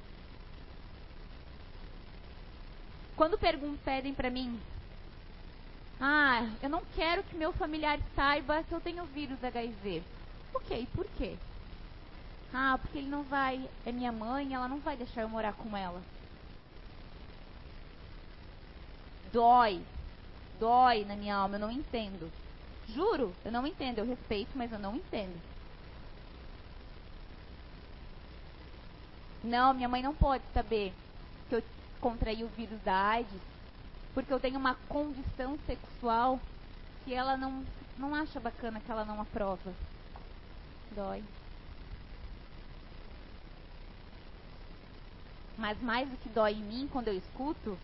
Quando 3.15 3.37
perguntam, 3.37 3.77
pedem 3.85 4.13
para 4.13 4.29
mim, 4.29 4.61
ah, 5.99 6.57
eu 6.61 6.69
não 6.69 6.83
quero 6.85 7.23
que 7.23 7.35
meu 7.35 7.53
familiar 7.53 7.99
saiba 8.15 8.63
que 8.63 8.73
eu 8.73 8.81
tenho 8.81 9.05
vírus 9.07 9.41
HIV. 9.43 10.05
Ok, 10.53 10.87
por 10.87 11.07
quê? 11.09 11.39
Ah, 12.53 12.77
porque 12.77 12.99
ele 12.99 13.07
não 13.09 13.23
vai, 13.23 13.67
é 13.83 13.91
minha 13.91 14.11
mãe, 14.11 14.53
ela 14.53 14.67
não 14.67 14.79
vai 14.79 14.95
deixar 14.95 15.21
eu 15.23 15.29
morar 15.29 15.53
com 15.53 15.75
ela. 15.75 16.05
Dói, 19.23 19.87
dói 20.59 21.05
na 21.05 21.15
minha 21.15 21.35
alma, 21.35 21.55
eu 21.55 21.59
não 21.59 21.71
entendo. 21.71 22.33
Juro, 22.85 23.39
eu 23.43 23.51
não 23.51 23.65
entendo, 23.67 23.99
eu 23.99 24.05
respeito, 24.05 24.57
mas 24.57 24.71
eu 24.71 24.79
não 24.79 24.95
entendo. 24.95 25.41
Não, 29.43 29.73
minha 29.73 29.89
mãe 29.89 30.03
não 30.03 30.13
pode 30.13 30.43
saber 30.53 30.93
que 31.49 31.55
eu 31.55 31.63
contraí 31.99 32.43
o 32.43 32.47
vírus 32.49 32.79
da 32.81 32.95
AIDS, 32.95 33.41
porque 34.13 34.31
eu 34.31 34.39
tenho 34.39 34.59
uma 34.59 34.75
condição 34.87 35.57
sexual 35.65 36.39
que 37.03 37.13
ela 37.13 37.35
não, 37.35 37.65
não 37.97 38.13
acha 38.13 38.39
bacana, 38.39 38.79
que 38.79 38.91
ela 38.91 39.05
não 39.05 39.19
aprova. 39.19 39.73
Dói. 40.95 41.23
Mas 45.57 45.81
mais 45.81 46.09
do 46.09 46.17
que 46.17 46.29
dói 46.29 46.53
em 46.53 46.63
mim 46.63 46.89
quando 46.91 47.07
eu 47.07 47.17
escuto, 47.17 47.77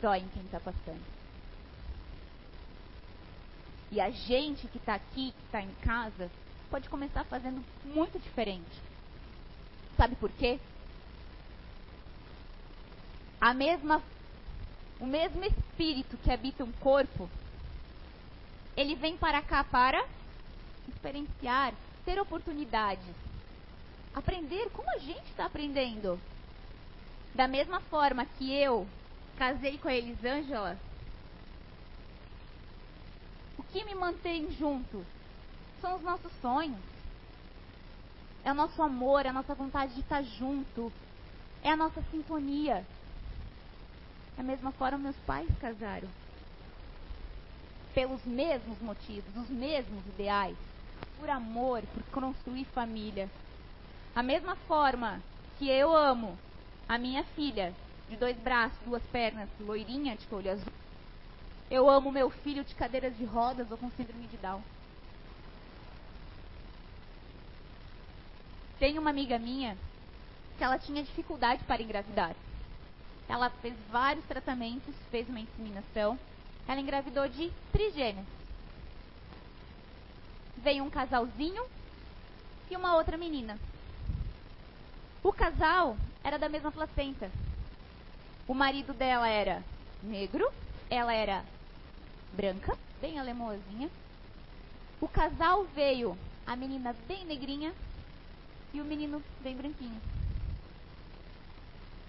dói 0.00 0.18
em 0.18 0.28
quem 0.28 0.42
está 0.42 0.58
passando. 0.58 1.02
E 3.92 4.00
a 4.00 4.10
gente 4.10 4.66
que 4.68 4.78
está 4.78 4.94
aqui, 4.94 5.32
que 5.32 5.44
está 5.46 5.62
em 5.62 5.72
casa, 5.82 6.28
pode 6.68 6.88
começar 6.88 7.22
fazendo 7.24 7.64
muito 7.84 8.18
diferente. 8.18 8.82
Sabe 9.96 10.16
por 10.16 10.30
quê? 10.30 10.58
A 13.40 13.52
mesma, 13.54 14.02
o 14.98 15.06
mesmo 15.06 15.44
espírito 15.44 16.16
que 16.18 16.32
habita 16.32 16.64
um 16.64 16.72
corpo, 16.72 17.28
ele 18.76 18.94
vem 18.94 19.16
para 19.16 19.42
cá 19.42 19.62
para 19.62 20.04
experienciar, 20.88 21.74
ter 22.04 22.18
oportunidades, 22.18 23.14
aprender 24.14 24.68
como 24.70 24.90
a 24.90 24.98
gente 24.98 25.24
está 25.30 25.46
aprendendo. 25.46 26.18
Da 27.34 27.46
mesma 27.46 27.80
forma 27.80 28.24
que 28.24 28.52
eu 28.52 28.86
casei 29.36 29.76
com 29.78 29.88
a 29.88 29.94
Elisângela, 29.94 30.78
o 33.58 33.62
que 33.64 33.84
me 33.84 33.94
mantém 33.94 34.50
juntos 34.52 35.04
são 35.80 35.96
os 35.96 36.02
nossos 36.02 36.32
sonhos. 36.40 36.93
É 38.44 38.52
o 38.52 38.54
nosso 38.54 38.82
amor, 38.82 39.24
é 39.24 39.30
a 39.30 39.32
nossa 39.32 39.54
vontade 39.54 39.94
de 39.94 40.00
estar 40.00 40.22
junto. 40.22 40.92
É 41.62 41.70
a 41.70 41.76
nossa 41.76 42.02
sintonia. 42.10 42.84
Da 44.36 44.42
mesma 44.42 44.70
forma, 44.72 44.98
meus 44.98 45.16
pais 45.26 45.48
casaram. 45.60 46.08
Pelos 47.94 48.22
mesmos 48.24 48.78
motivos, 48.82 49.34
os 49.36 49.48
mesmos 49.48 50.04
ideais. 50.08 50.56
Por 51.18 51.30
amor, 51.30 51.82
por 51.94 52.02
construir 52.20 52.66
família. 52.66 53.30
A 54.14 54.22
mesma 54.22 54.56
forma 54.68 55.22
que 55.58 55.70
eu 55.70 55.96
amo 55.96 56.36
a 56.86 56.98
minha 56.98 57.24
filha, 57.34 57.72
de 58.10 58.16
dois 58.16 58.36
braços, 58.36 58.78
duas 58.84 59.02
pernas, 59.04 59.48
loirinha, 59.58 60.16
de 60.16 60.34
olho 60.34 60.50
azul. 60.50 60.72
Eu 61.70 61.88
amo 61.88 62.12
meu 62.12 62.28
filho 62.28 62.62
de 62.62 62.74
cadeiras 62.74 63.16
de 63.16 63.24
rodas 63.24 63.70
ou 63.70 63.78
com 63.78 63.90
síndrome 63.92 64.26
de 64.26 64.36
Down. 64.36 64.60
Tem 68.84 68.98
uma 68.98 69.08
amiga 69.08 69.38
minha 69.38 69.78
que 70.58 70.62
ela 70.62 70.78
tinha 70.78 71.02
dificuldade 71.02 71.64
para 71.64 71.82
engravidar. 71.82 72.36
Ela 73.26 73.48
fez 73.48 73.74
vários 73.90 74.22
tratamentos, 74.26 74.94
fez 75.10 75.26
uma 75.26 75.40
inseminação. 75.40 76.18
Ela 76.68 76.82
engravidou 76.82 77.26
de 77.26 77.50
trigêmeos. 77.72 78.26
Veio 80.58 80.84
um 80.84 80.90
casalzinho 80.90 81.64
e 82.70 82.76
uma 82.76 82.94
outra 82.94 83.16
menina. 83.16 83.58
O 85.22 85.32
casal 85.32 85.96
era 86.22 86.38
da 86.38 86.50
mesma 86.50 86.70
placenta. 86.70 87.30
O 88.46 88.52
marido 88.52 88.92
dela 88.92 89.26
era 89.26 89.64
negro, 90.02 90.46
ela 90.90 91.14
era 91.14 91.42
branca, 92.34 92.76
bem 93.00 93.18
alemoazinha. 93.18 93.88
O 95.00 95.08
casal 95.08 95.64
veio, 95.74 96.18
a 96.46 96.54
menina 96.54 96.94
bem 97.08 97.24
negrinha 97.24 97.72
e 98.74 98.80
o 98.80 98.84
menino 98.84 99.22
bem 99.40 99.56
branquinho. 99.56 100.00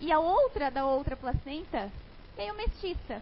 E 0.01 0.11
a 0.11 0.19
outra 0.19 0.71
da 0.71 0.85
outra 0.85 1.15
placenta 1.15 1.91
veio 2.35 2.55
mestiça. 2.55 3.21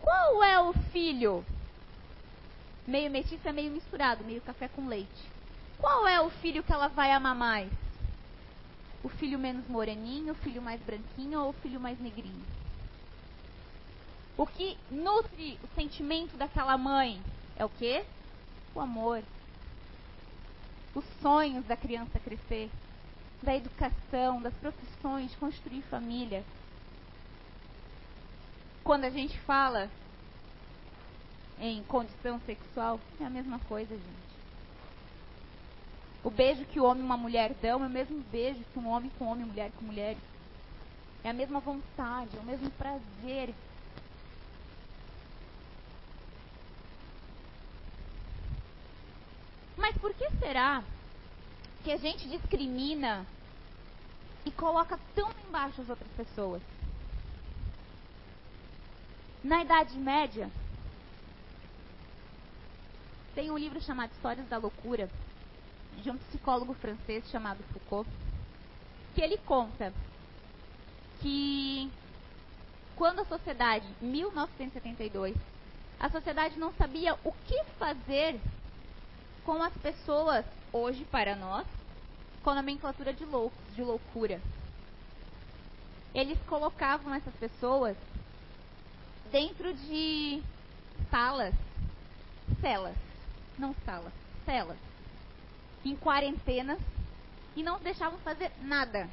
Qual 0.00 0.42
é 0.42 0.58
o 0.60 0.72
filho? 0.90 1.44
Meio 2.86 3.10
mestiça, 3.10 3.52
meio 3.52 3.70
misturado, 3.70 4.24
meio 4.24 4.40
café 4.40 4.66
com 4.68 4.88
leite. 4.88 5.28
Qual 5.78 6.08
é 6.08 6.20
o 6.20 6.30
filho 6.30 6.62
que 6.62 6.72
ela 6.72 6.88
vai 6.88 7.12
amar 7.12 7.34
mais? 7.34 7.70
O 9.04 9.10
filho 9.10 9.38
menos 9.38 9.68
moreninho, 9.68 10.32
o 10.32 10.36
filho 10.36 10.62
mais 10.62 10.80
branquinho 10.80 11.40
ou 11.40 11.50
o 11.50 11.52
filho 11.52 11.78
mais 11.78 12.00
negrinho? 12.00 12.44
O 14.38 14.46
que 14.46 14.76
nutre 14.90 15.58
o 15.62 15.74
sentimento 15.74 16.36
daquela 16.36 16.78
mãe 16.78 17.20
é 17.56 17.64
o 17.64 17.68
quê? 17.68 18.04
O 18.74 18.80
amor. 18.80 19.22
Os 20.98 21.04
sonhos 21.22 21.64
da 21.64 21.76
criança 21.76 22.18
crescer, 22.18 22.68
da 23.40 23.54
educação, 23.54 24.42
das 24.42 24.52
profissões, 24.54 25.32
construir 25.36 25.80
família. 25.82 26.42
Quando 28.82 29.04
a 29.04 29.10
gente 29.10 29.38
fala 29.42 29.88
em 31.60 31.84
condição 31.84 32.40
sexual, 32.40 32.98
é 33.20 33.24
a 33.24 33.30
mesma 33.30 33.60
coisa, 33.60 33.94
gente. 33.94 34.38
O 36.24 36.30
beijo 36.30 36.64
que 36.64 36.80
o 36.80 36.84
homem 36.84 37.04
e 37.04 37.06
uma 37.06 37.16
mulher 37.16 37.54
dão 37.62 37.84
é 37.84 37.86
o 37.86 37.90
mesmo 37.90 38.18
beijo 38.32 38.64
que 38.72 38.78
um 38.80 38.88
homem 38.88 39.08
com 39.16 39.26
homem, 39.26 39.46
mulher 39.46 39.70
com 39.78 39.84
mulher. 39.84 40.16
É 41.22 41.30
a 41.30 41.32
mesma 41.32 41.60
vontade, 41.60 42.36
é 42.36 42.40
o 42.40 42.44
mesmo 42.44 42.70
prazer. 42.72 43.54
Mas 49.76 49.96
por 49.98 50.12
que 50.12 50.27
será 50.38 50.82
que 51.84 51.92
a 51.92 51.96
gente 51.96 52.28
discrimina 52.28 53.26
e 54.44 54.50
coloca 54.50 54.98
tão 55.14 55.30
embaixo 55.46 55.80
as 55.80 55.88
outras 55.88 56.10
pessoas? 56.12 56.62
Na 59.42 59.62
Idade 59.62 59.96
Média, 59.96 60.50
tem 63.34 63.50
um 63.50 63.58
livro 63.58 63.80
chamado 63.80 64.10
Histórias 64.12 64.48
da 64.48 64.58
Loucura, 64.58 65.08
de 66.02 66.10
um 66.10 66.18
psicólogo 66.18 66.74
francês 66.74 67.28
chamado 67.30 67.62
Foucault, 67.72 68.08
que 69.14 69.20
ele 69.20 69.38
conta 69.38 69.92
que 71.20 71.90
quando 72.96 73.20
a 73.20 73.24
sociedade, 73.24 73.86
1972, 74.00 75.36
a 76.00 76.10
sociedade 76.10 76.58
não 76.58 76.72
sabia 76.74 77.14
o 77.24 77.32
que 77.46 77.64
fazer 77.78 78.40
com 79.44 79.62
as 79.62 79.72
pessoas, 79.74 80.44
hoje 80.72 81.04
para 81.04 81.34
nós, 81.36 81.66
com 82.42 82.50
a 82.50 82.54
nomenclatura 82.54 83.12
de 83.12 83.24
loucos, 83.24 83.74
de 83.74 83.82
loucura. 83.82 84.40
Eles 86.14 86.38
colocavam 86.46 87.14
essas 87.14 87.34
pessoas 87.34 87.96
dentro 89.30 89.72
de 89.74 90.42
salas, 91.10 91.54
celas, 92.60 92.96
não 93.58 93.74
salas, 93.84 94.12
celas 94.44 94.78
em 95.84 95.96
quarentenas 95.96 96.78
e 97.56 97.62
não 97.62 97.78
deixavam 97.80 98.18
fazer 98.20 98.50
nada. 98.62 99.08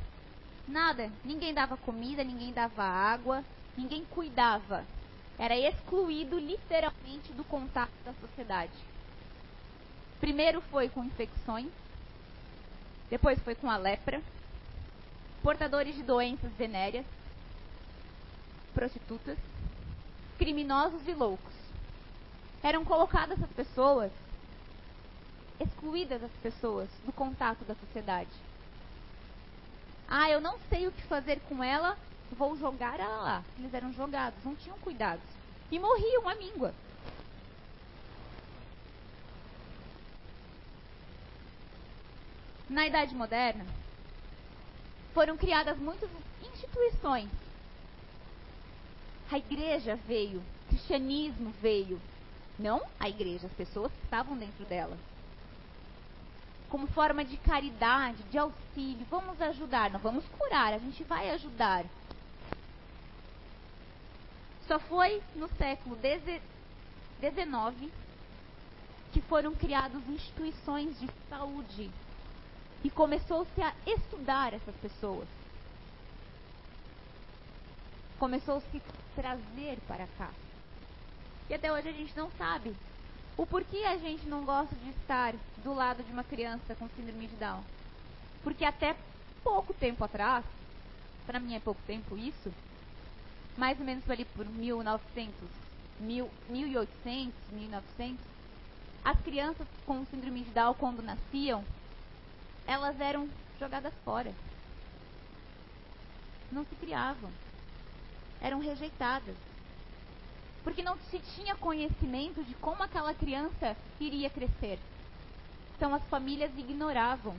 Nada. 0.67 1.11
Ninguém 1.23 1.53
dava 1.53 1.77
comida, 1.77 2.23
ninguém 2.23 2.51
dava 2.51 2.83
água, 2.83 3.43
ninguém 3.77 4.03
cuidava. 4.05 4.83
Era 5.37 5.57
excluído 5.57 6.39
literalmente 6.39 7.31
do 7.33 7.43
contato 7.43 7.91
da 8.03 8.13
sociedade. 8.13 8.73
Primeiro 10.19 10.61
foi 10.61 10.89
com 10.89 11.03
infecções, 11.03 11.71
depois 13.09 13.39
foi 13.39 13.55
com 13.55 13.69
a 13.69 13.77
lepra, 13.77 14.21
portadores 15.43 15.95
de 15.95 16.03
doenças 16.03 16.51
venéreas, 16.53 17.05
prostitutas, 18.73 19.37
criminosos 20.37 21.07
e 21.07 21.13
loucos. 21.13 21.53
Eram 22.63 22.83
colocadas 22.83 23.37
essas 23.37 23.51
pessoas, 23.51 24.11
excluídas 25.59 26.23
as 26.23 26.31
pessoas 26.41 26.89
do 27.05 27.13
contato 27.13 27.63
da 27.65 27.75
sociedade. 27.75 28.31
Ah, 30.07 30.29
eu 30.29 30.41
não 30.41 30.57
sei 30.69 30.87
o 30.87 30.91
que 30.91 31.01
fazer 31.03 31.39
com 31.41 31.63
ela, 31.63 31.97
vou 32.31 32.57
jogar 32.57 32.99
ela 32.99 33.21
lá. 33.21 33.43
Eles 33.57 33.73
eram 33.73 33.93
jogados, 33.93 34.43
não 34.43 34.55
tinham 34.55 34.77
cuidados. 34.79 35.23
E 35.71 35.79
morriam 35.79 36.27
à 36.27 36.35
míngua. 36.35 36.73
Na 42.67 42.87
Idade 42.87 43.13
Moderna, 43.13 43.63
foram 45.13 45.37
criadas 45.37 45.77
muitas 45.77 46.09
instituições. 46.51 47.29
A 49.31 49.37
igreja 49.37 49.95
veio, 50.07 50.39
o 50.39 50.69
cristianismo 50.69 51.53
veio. 51.61 52.01
Não 52.57 52.81
a 52.99 53.07
igreja, 53.07 53.45
as 53.45 53.53
pessoas 53.53 53.91
que 53.91 54.03
estavam 54.03 54.35
dentro 54.35 54.65
dela. 54.65 54.97
Como 56.67 56.87
forma 56.87 57.23
de 57.23 57.37
caridade, 57.37 58.23
de 58.23 58.37
auxílio, 58.37 59.05
vamos 59.11 59.39
ajudar, 59.41 59.91
não 59.91 59.99
vamos 59.99 60.25
curar, 60.37 60.73
a 60.73 60.79
gente 60.79 61.03
vai 61.03 61.29
ajudar. 61.31 61.85
Só 64.67 64.79
foi 64.79 65.21
no 65.35 65.47
século 65.49 65.95
XIX 65.97 67.91
que 69.13 69.21
foram 69.21 69.53
criadas 69.53 70.01
instituições 70.09 70.99
de 70.99 71.07
saúde 71.29 71.91
e 72.85 72.89
começou-se 72.91 73.63
a 73.63 73.73
estudar 73.87 74.53
essas 74.53 74.75
pessoas. 74.75 75.27
Começou-se 78.19 78.77
a 78.77 79.19
trazer 79.19 79.79
para 79.87 80.05
cá. 80.19 80.29
E 81.49 81.55
até 81.55 81.73
hoje 81.73 81.89
a 81.89 81.91
gente 81.91 82.15
não 82.15 82.29
sabe 82.37 82.75
o 83.35 83.43
porquê 83.43 83.77
a 83.85 83.97
gente 83.97 84.27
não 84.27 84.45
gosta 84.45 84.75
de 84.75 84.91
estar 84.91 85.33
do 85.63 85.73
lado 85.73 86.03
de 86.03 86.11
uma 86.11 86.23
criança 86.23 86.75
com 86.75 86.87
síndrome 86.89 87.25
de 87.25 87.35
Down. 87.37 87.63
Porque 88.43 88.63
até 88.63 88.95
pouco 89.43 89.73
tempo 89.73 90.03
atrás, 90.03 90.45
para 91.25 91.39
mim 91.39 91.55
é 91.55 91.59
pouco 91.59 91.81
tempo 91.87 92.15
isso, 92.15 92.53
mais 93.57 93.79
ou 93.79 93.85
menos 93.85 94.07
ali 94.07 94.25
por 94.25 94.45
1900, 94.45 95.33
1800, 96.01 97.33
1900, 97.51 98.23
as 99.03 99.19
crianças 99.21 99.67
com 99.87 100.05
síndrome 100.05 100.43
de 100.43 100.51
Down, 100.51 100.75
quando 100.75 101.01
nasciam, 101.01 101.65
elas 102.67 102.99
eram 102.99 103.29
jogadas 103.59 103.93
fora. 104.03 104.33
Não 106.51 106.65
se 106.65 106.75
criavam. 106.75 107.31
Eram 108.41 108.59
rejeitadas. 108.59 109.35
Porque 110.63 110.81
não 110.81 110.97
se 111.09 111.19
tinha 111.19 111.55
conhecimento 111.55 112.43
de 112.43 112.53
como 112.55 112.83
aquela 112.83 113.13
criança 113.13 113.75
iria 113.99 114.29
crescer. 114.29 114.79
Então 115.75 115.93
as 115.93 116.03
famílias 116.05 116.51
ignoravam. 116.57 117.35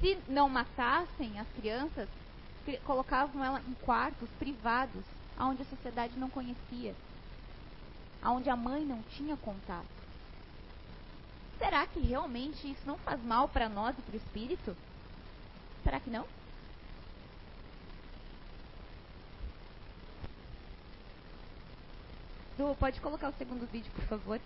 Se 0.00 0.18
não 0.28 0.48
matassem 0.48 1.38
as 1.38 1.48
crianças, 1.56 2.08
colocavam 2.84 3.44
ela 3.44 3.60
em 3.60 3.74
quartos 3.84 4.28
privados, 4.38 5.04
onde 5.38 5.62
a 5.62 5.66
sociedade 5.66 6.18
não 6.18 6.28
conhecia, 6.28 6.94
onde 8.24 8.50
a 8.50 8.56
mãe 8.56 8.84
não 8.84 9.02
tinha 9.02 9.36
contato. 9.36 9.95
Será 11.58 11.86
que 11.86 12.00
realmente 12.00 12.70
isso 12.70 12.86
não 12.86 12.98
faz 12.98 13.22
mal 13.22 13.48
para 13.48 13.68
nós 13.68 13.96
e 13.98 14.02
para 14.02 14.14
o 14.14 14.16
espírito? 14.16 14.76
Será 15.82 15.98
que 16.00 16.10
não? 16.10 16.26
Du, 22.58 22.74
pode 22.76 23.00
colocar 23.00 23.28
o 23.28 23.34
segundo 23.34 23.66
vídeo, 23.70 23.90
por 23.94 24.04
favor? 24.04 24.40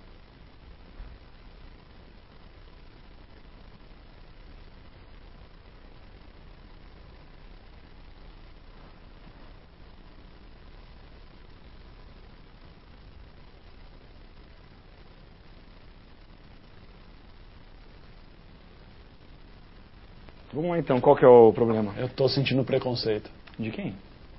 Vamos 20.61 20.73
lá 20.73 20.79
então, 20.79 21.01
qual 21.01 21.17
que 21.17 21.25
é 21.25 21.29
o 21.29 21.55
problema? 21.55 21.95
Eu 21.97 22.07
tô 22.07 22.29
sentindo 22.29 22.63
preconceito. 22.63 23.31
De 23.59 23.71
quem? 23.71 23.95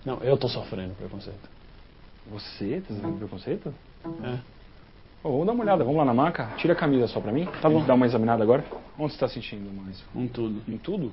Não, 0.05 0.19
eu 0.19 0.37
tô 0.37 0.47
sofrendo 0.47 0.93
preconceito. 0.93 1.49
Você 2.29 2.79
tá 2.87 2.93
sentindo 2.93 3.17
preconceito? 3.17 3.73
É. 4.23 4.37
Ô, 5.23 5.31
vamos 5.31 5.47
dar 5.47 5.53
uma 5.53 5.63
olhada, 5.63 5.83
vamos 5.83 5.97
lá 5.97 6.05
na 6.05 6.13
maca? 6.13 6.53
Tira 6.57 6.73
a 6.73 6.75
camisa 6.75 7.07
só 7.07 7.19
pra 7.19 7.31
mim. 7.31 7.47
Tá 7.59 7.67
bom. 7.67 7.83
Dá 7.83 7.95
uma 7.95 8.05
examinada 8.05 8.43
agora. 8.43 8.63
Onde 8.99 9.13
você 9.13 9.19
tá 9.19 9.27
sentindo 9.27 9.73
mais? 9.73 10.03
Um 10.15 10.27
tudo. 10.27 10.61
Em 10.71 10.77
tudo? 10.77 11.11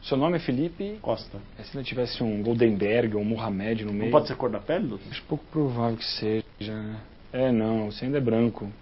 Seu 0.00 0.16
nome 0.16 0.38
é 0.38 0.40
Felipe. 0.40 0.98
Costa. 1.02 1.36
É, 1.58 1.62
se 1.64 1.76
não 1.76 1.82
tivesse 1.82 2.22
um 2.22 2.42
Goldenberg 2.42 3.14
ou 3.14 3.20
um 3.20 3.26
Mohamed 3.26 3.84
no 3.84 3.92
meio. 3.92 4.04
Não 4.04 4.10
pode 4.10 4.26
ser 4.26 4.36
cor 4.36 4.48
da 4.48 4.58
pele, 4.58 4.86
doutor? 4.86 5.06
Acho 5.10 5.22
pouco 5.24 5.44
provável 5.52 5.98
que 5.98 6.06
seja. 6.06 6.96
É, 7.30 7.52
não, 7.52 7.92
você 7.92 8.06
ainda 8.06 8.16
é 8.16 8.22
branco. 8.22 8.72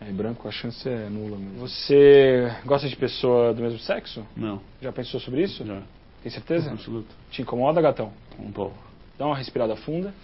É, 0.00 0.10
branco 0.12 0.46
a 0.48 0.50
chance 0.50 0.88
é 0.88 1.08
nula 1.08 1.36
mesmo. 1.36 1.58
Você 1.60 2.50
gosta 2.64 2.88
de 2.88 2.96
pessoa 2.96 3.52
do 3.52 3.62
mesmo 3.62 3.78
sexo? 3.78 4.26
Não. 4.36 4.60
Já 4.80 4.92
pensou 4.92 5.20
sobre 5.20 5.42
isso? 5.42 5.64
Já. 5.64 5.82
Tem 6.22 6.32
certeza? 6.32 6.70
Absoluto. 6.70 7.14
Te 7.30 7.42
incomoda, 7.42 7.80
gatão? 7.80 8.12
Um 8.38 8.52
pouco. 8.52 8.76
Dá 9.18 9.26
uma 9.26 9.36
respirada 9.36 9.74
funda 9.76 10.14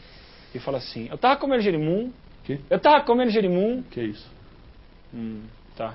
e 0.54 0.58
fala 0.58 0.78
assim: 0.78 1.08
Eu 1.10 1.18
tava 1.18 1.36
comendo 1.38 1.62
jerimum. 1.62 2.12
Que? 2.44 2.60
Eu 2.70 2.78
tava 2.78 3.04
comendo 3.04 3.30
jerimum. 3.30 3.82
Que 3.90 4.02
isso? 4.02 4.30
Hum, 5.12 5.42
tá. 5.76 5.94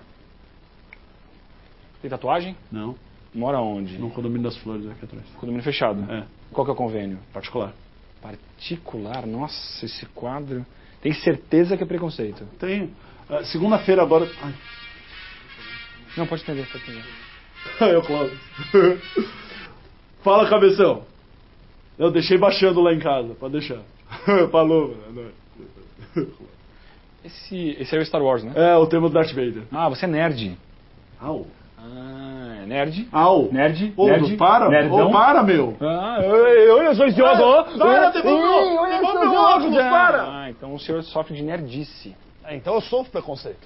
Tem 2.01 2.09
tatuagem? 2.09 2.55
Não. 2.71 2.95
Mora 3.33 3.59
onde? 3.59 3.97
No 3.97 4.09
condomínio 4.09 4.43
das 4.43 4.57
flores 4.57 4.87
aqui 4.87 5.05
atrás. 5.05 5.25
Condomínio 5.35 5.63
fechado. 5.63 6.11
É. 6.11 6.25
Qual 6.51 6.65
que 6.65 6.71
é 6.71 6.73
o 6.73 6.77
convênio? 6.77 7.19
Particular. 7.31 7.73
Particular? 8.21 9.25
Nossa, 9.27 9.85
esse 9.85 10.05
quadro. 10.07 10.65
Tem 11.01 11.13
certeza 11.13 11.77
que 11.77 11.83
é 11.83 11.85
preconceito? 11.85 12.45
Tenho. 12.59 12.91
Ah, 13.29 13.43
Segunda-feira 13.43 14.01
agora. 14.01 14.27
Ai. 14.41 14.53
Não, 16.17 16.25
pode 16.25 16.41
entender, 16.41 16.67
pode 16.71 16.83
entender. 16.83 17.05
Eu, 17.93 18.01
Cláudio. 18.01 18.39
Fala, 20.23 20.49
cabeção. 20.49 21.03
Eu 21.97 22.11
deixei 22.11 22.37
baixando 22.37 22.81
lá 22.81 22.93
em 22.93 22.99
casa, 22.99 23.35
pode 23.35 23.53
deixar. 23.53 23.79
Falou, 24.51 24.95
mano. 25.13 25.31
é. 26.17 26.25
Esse, 27.25 27.75
esse 27.79 27.95
é 27.95 27.99
o 27.99 28.05
Star 28.05 28.21
Wars, 28.21 28.43
né? 28.43 28.53
É, 28.55 28.75
o 28.77 28.87
tema 28.87 29.09
do 29.09 29.13
Darth 29.13 29.29
Vader. 29.31 29.63
Ah, 29.71 29.89
você 29.89 30.05
é 30.05 30.07
nerd. 30.07 30.57
Au. 31.19 31.45
Ah, 31.77 32.59
é 32.63 32.65
nerd? 32.65 33.07
Au. 33.11 33.49
Nerd? 33.51 33.93
Ô, 33.97 34.05
nerd? 34.05 34.37
para, 34.37 34.69
Nerdzão? 34.69 35.09
ô, 35.09 35.11
para, 35.11 35.43
meu. 35.43 35.75
Ah, 35.81 36.19
eu, 36.23 36.81
eu 36.81 36.95
sou 36.95 37.07
idiota, 37.07 37.41
ó. 37.43 37.63
Para, 37.77 38.09
devolve, 38.11 38.41
Ih, 38.41 38.99
devolve 38.99 39.25
eu 39.25 39.29
meu 39.31 39.41
óculos, 39.41 39.75
para. 39.75 40.23
Ah, 40.23 40.49
então 40.49 40.73
o 40.73 40.79
senhor 40.79 41.03
sofre 41.03 41.35
de 41.35 41.43
nerdice. 41.43 42.15
É, 42.49 42.55
então 42.55 42.73
eu 42.73 42.81
sofro 42.81 43.11
preconceito. 43.11 43.59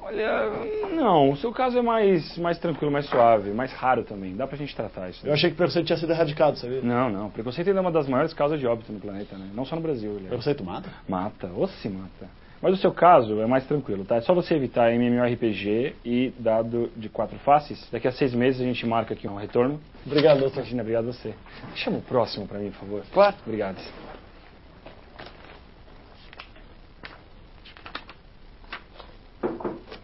Olha, 0.00 0.50
não, 0.92 1.30
o 1.30 1.36
seu 1.36 1.50
caso 1.50 1.78
é 1.78 1.82
mais, 1.82 2.36
mais 2.36 2.58
tranquilo, 2.58 2.92
mais 2.92 3.06
suave, 3.06 3.52
mais 3.52 3.72
raro 3.72 4.02
também. 4.02 4.36
Dá 4.36 4.46
pra 4.46 4.56
gente 4.58 4.74
tratar 4.76 5.08
isso. 5.08 5.26
Eu 5.26 5.32
achei 5.32 5.48
que 5.48 5.54
o 5.54 5.56
preconceito 5.56 5.86
tinha 5.86 5.96
sido 5.96 6.10
erradicado, 6.12 6.58
sabia? 6.58 6.82
Não, 6.82 7.08
não. 7.08 7.30
Preconceito 7.30 7.68
ainda 7.68 7.80
é 7.80 7.82
uma 7.82 7.92
das 7.92 8.06
maiores 8.06 8.34
causas 8.34 8.60
de 8.60 8.66
óbito 8.66 8.92
no 8.92 9.00
planeta, 9.00 9.38
né? 9.38 9.48
Não 9.54 9.64
só 9.64 9.76
no 9.76 9.80
Brasil, 9.82 10.10
aliás. 10.10 10.28
Preconceito 10.28 10.62
mata? 10.64 10.90
Mata, 11.08 11.50
ou 11.54 11.66
se 11.68 11.88
mata. 11.88 12.28
Mas 12.60 12.74
o 12.74 12.76
seu 12.76 12.92
caso 12.92 13.40
é 13.40 13.46
mais 13.46 13.64
tranquilo, 13.66 14.04
tá? 14.04 14.16
É 14.16 14.20
só 14.20 14.34
você 14.34 14.54
evitar 14.54 14.92
MMORPG 14.92 15.94
e 16.04 16.32
dado 16.38 16.90
de 16.96 17.08
quatro 17.08 17.38
faces. 17.38 17.88
Daqui 17.90 18.08
a 18.08 18.12
seis 18.12 18.34
meses 18.34 18.60
a 18.60 18.64
gente 18.64 18.84
marca 18.86 19.14
aqui 19.14 19.28
um 19.28 19.36
retorno. 19.36 19.80
Obrigado, 20.04 20.40
doutor. 20.40 20.58
Imagina, 20.58 20.82
obrigado 20.82 21.08
a 21.08 21.12
você. 21.12 21.32
Chama 21.76 21.98
o 21.98 22.02
próximo 22.02 22.46
pra 22.46 22.58
mim, 22.58 22.70
por 22.70 22.80
favor. 22.80 23.02
Claro. 23.12 23.36
Obrigado. 23.46 23.78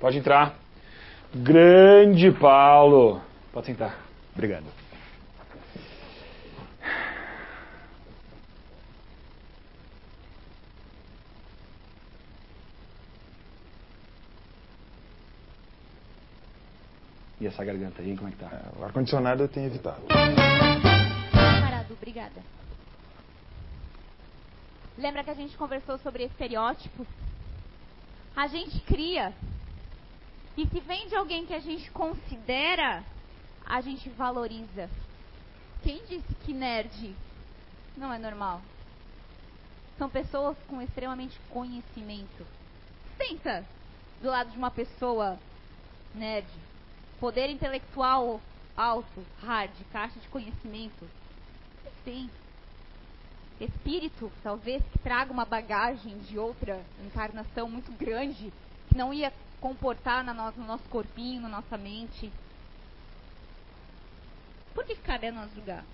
Pode 0.01 0.17
entrar. 0.17 0.55
Grande 1.35 2.33
Paulo. 2.33 3.21
Pode 3.53 3.67
sentar. 3.67 3.99
Obrigado. 4.33 4.65
E 17.39 17.47
essa 17.47 17.65
garganta 17.65 18.03
aí, 18.03 18.17
como 18.17 18.29
é 18.29 18.33
que 18.33 18.39
tá? 18.39 18.51
O 18.79 18.85
ar-condicionado 18.85 19.43
eu 19.43 19.49
tenho 19.49 19.67
evitado. 19.67 20.03
Parado, 21.31 21.93
obrigada. 21.95 22.43
Lembra 24.99 25.25
que 25.25 25.31
a 25.31 25.35
gente 25.35 25.57
conversou 25.57 25.99
sobre 25.99 26.25
estereótipo? 26.25 27.07
A 28.37 28.47
gente 28.47 28.79
cria 28.81 29.33
que 30.67 30.69
se 30.69 30.81
vem 30.81 31.09
de 31.09 31.17
alguém 31.17 31.47
que 31.47 31.55
a 31.55 31.59
gente 31.59 31.91
considera, 31.91 33.03
a 33.65 33.81
gente 33.81 34.11
valoriza. 34.11 34.91
Quem 35.83 36.03
disse 36.07 36.35
que 36.45 36.53
nerd 36.53 37.15
não 37.97 38.13
é 38.13 38.19
normal? 38.19 38.61
São 39.97 40.11
pessoas 40.11 40.57
com 40.69 40.83
extremamente 40.83 41.39
conhecimento. 41.51 42.47
Senta 43.17 43.65
do 44.21 44.29
lado 44.29 44.51
de 44.51 44.59
uma 44.59 44.71
pessoa 44.71 45.39
nerd. 46.15 46.49
Poder 47.19 47.49
intelectual 47.49 48.41
alto, 48.77 49.25
hard, 49.43 49.73
caixa 49.91 50.19
de 50.21 50.29
conhecimento. 50.29 51.09
Sim. 52.05 52.29
Espírito, 53.59 54.31
talvez, 54.43 54.83
que 54.91 54.99
traga 54.99 55.33
uma 55.33 55.45
bagagem 55.45 56.19
de 56.19 56.39
outra 56.39 56.83
encarnação 57.05 57.69
muito 57.69 57.93
grande, 57.93 58.53
que 58.89 58.97
não 58.97 59.13
ia 59.13 59.33
comportar 59.61 60.25
no 60.25 60.35
nosso, 60.35 60.59
no 60.59 60.67
nosso 60.67 60.89
corpinho, 60.89 61.43
na 61.43 61.49
nossa 61.49 61.77
mente. 61.77 62.33
Por 64.75 64.85
que 64.85 64.97
cabe 64.97 65.29
a 65.29 65.33
nós 65.33 65.53
julgar? 65.55 65.85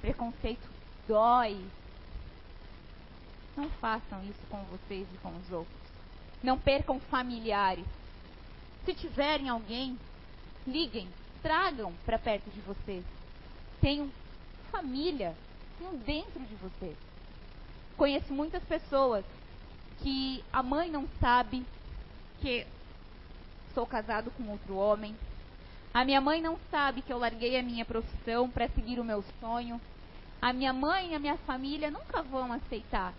Preconceito 0.00 0.68
dói. 1.06 1.60
Não 3.56 3.68
façam 3.68 4.22
isso 4.24 4.40
com 4.48 4.62
vocês 4.64 5.06
e 5.12 5.18
com 5.18 5.36
os 5.36 5.50
outros. 5.50 5.80
Não 6.42 6.58
percam 6.58 7.00
familiares. 7.00 7.84
Se 8.84 8.94
tiverem 8.94 9.48
alguém, 9.48 9.98
liguem, 10.66 11.08
tragam 11.42 11.92
para 12.06 12.18
perto 12.18 12.48
de 12.50 12.60
vocês. 12.60 13.04
Tenham 13.80 14.10
família, 14.70 15.34
tenham 15.78 15.96
dentro 15.96 16.40
de 16.40 16.54
vocês. 16.54 16.96
Conheço 17.96 18.32
muitas 18.32 18.62
pessoas 18.64 19.24
que 20.02 20.44
a 20.52 20.62
mãe 20.62 20.90
não 20.90 21.08
sabe 21.20 21.64
que 22.40 22.66
sou 23.74 23.86
casado 23.86 24.30
com 24.32 24.48
outro 24.48 24.76
homem. 24.76 25.16
A 25.92 26.04
minha 26.04 26.20
mãe 26.20 26.40
não 26.40 26.58
sabe 26.70 27.02
que 27.02 27.12
eu 27.12 27.18
larguei 27.18 27.58
a 27.58 27.62
minha 27.62 27.84
profissão 27.84 28.48
para 28.48 28.68
seguir 28.68 28.98
o 28.98 29.04
meu 29.04 29.24
sonho. 29.40 29.80
A 30.40 30.52
minha 30.52 30.72
mãe 30.72 31.12
e 31.12 31.14
a 31.14 31.18
minha 31.18 31.36
família 31.38 31.90
nunca 31.90 32.22
vão 32.22 32.52
aceitar. 32.52 33.12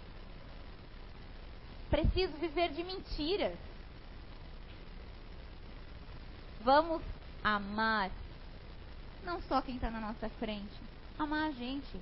Preciso 1.90 2.34
viver 2.38 2.70
de 2.70 2.84
mentiras. 2.84 3.58
Vamos 6.64 7.02
amar. 7.44 8.10
Não 9.24 9.42
só 9.44 9.62
quem 9.62 9.76
está 9.76 9.92
na 9.92 10.00
nossa 10.00 10.30
frente. 10.40 10.80
Amar 11.20 11.50
a 11.50 11.52
gente. 11.52 12.00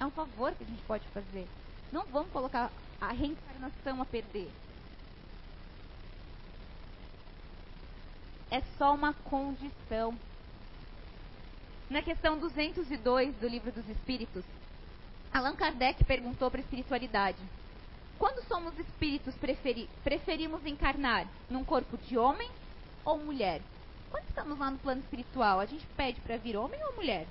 É 0.00 0.04
um 0.04 0.10
favor 0.10 0.52
que 0.52 0.64
a 0.64 0.66
gente 0.66 0.82
pode 0.82 1.06
fazer. 1.08 1.48
Não 1.92 2.04
vamos 2.06 2.32
colocar 2.32 2.70
a 3.02 3.12
reencarnação 3.12 4.00
a 4.00 4.04
perder. 4.04 4.48
É 8.48 8.60
só 8.78 8.94
uma 8.94 9.12
condição. 9.12 10.16
Na 11.90 12.00
questão 12.00 12.38
202 12.38 13.34
do 13.36 13.48
Livro 13.48 13.72
dos 13.72 13.88
Espíritos, 13.88 14.44
Allan 15.32 15.56
Kardec 15.56 16.04
perguntou 16.04 16.48
para 16.48 16.60
a 16.60 16.62
espiritualidade: 16.62 17.38
Quando 18.18 18.46
somos 18.46 18.78
espíritos, 18.78 19.34
preferi 19.34 19.90
preferimos 20.04 20.64
encarnar 20.64 21.26
num 21.50 21.64
corpo 21.64 21.98
de 21.98 22.16
homem 22.16 22.50
ou 23.04 23.18
mulher? 23.18 23.60
Quando 24.10 24.28
estamos 24.28 24.58
lá 24.58 24.70
no 24.70 24.78
plano 24.78 25.00
espiritual, 25.00 25.58
a 25.58 25.66
gente 25.66 25.86
pede 25.96 26.20
para 26.20 26.36
vir 26.36 26.56
homem 26.56 26.80
ou 26.84 26.94
mulher? 26.94 27.26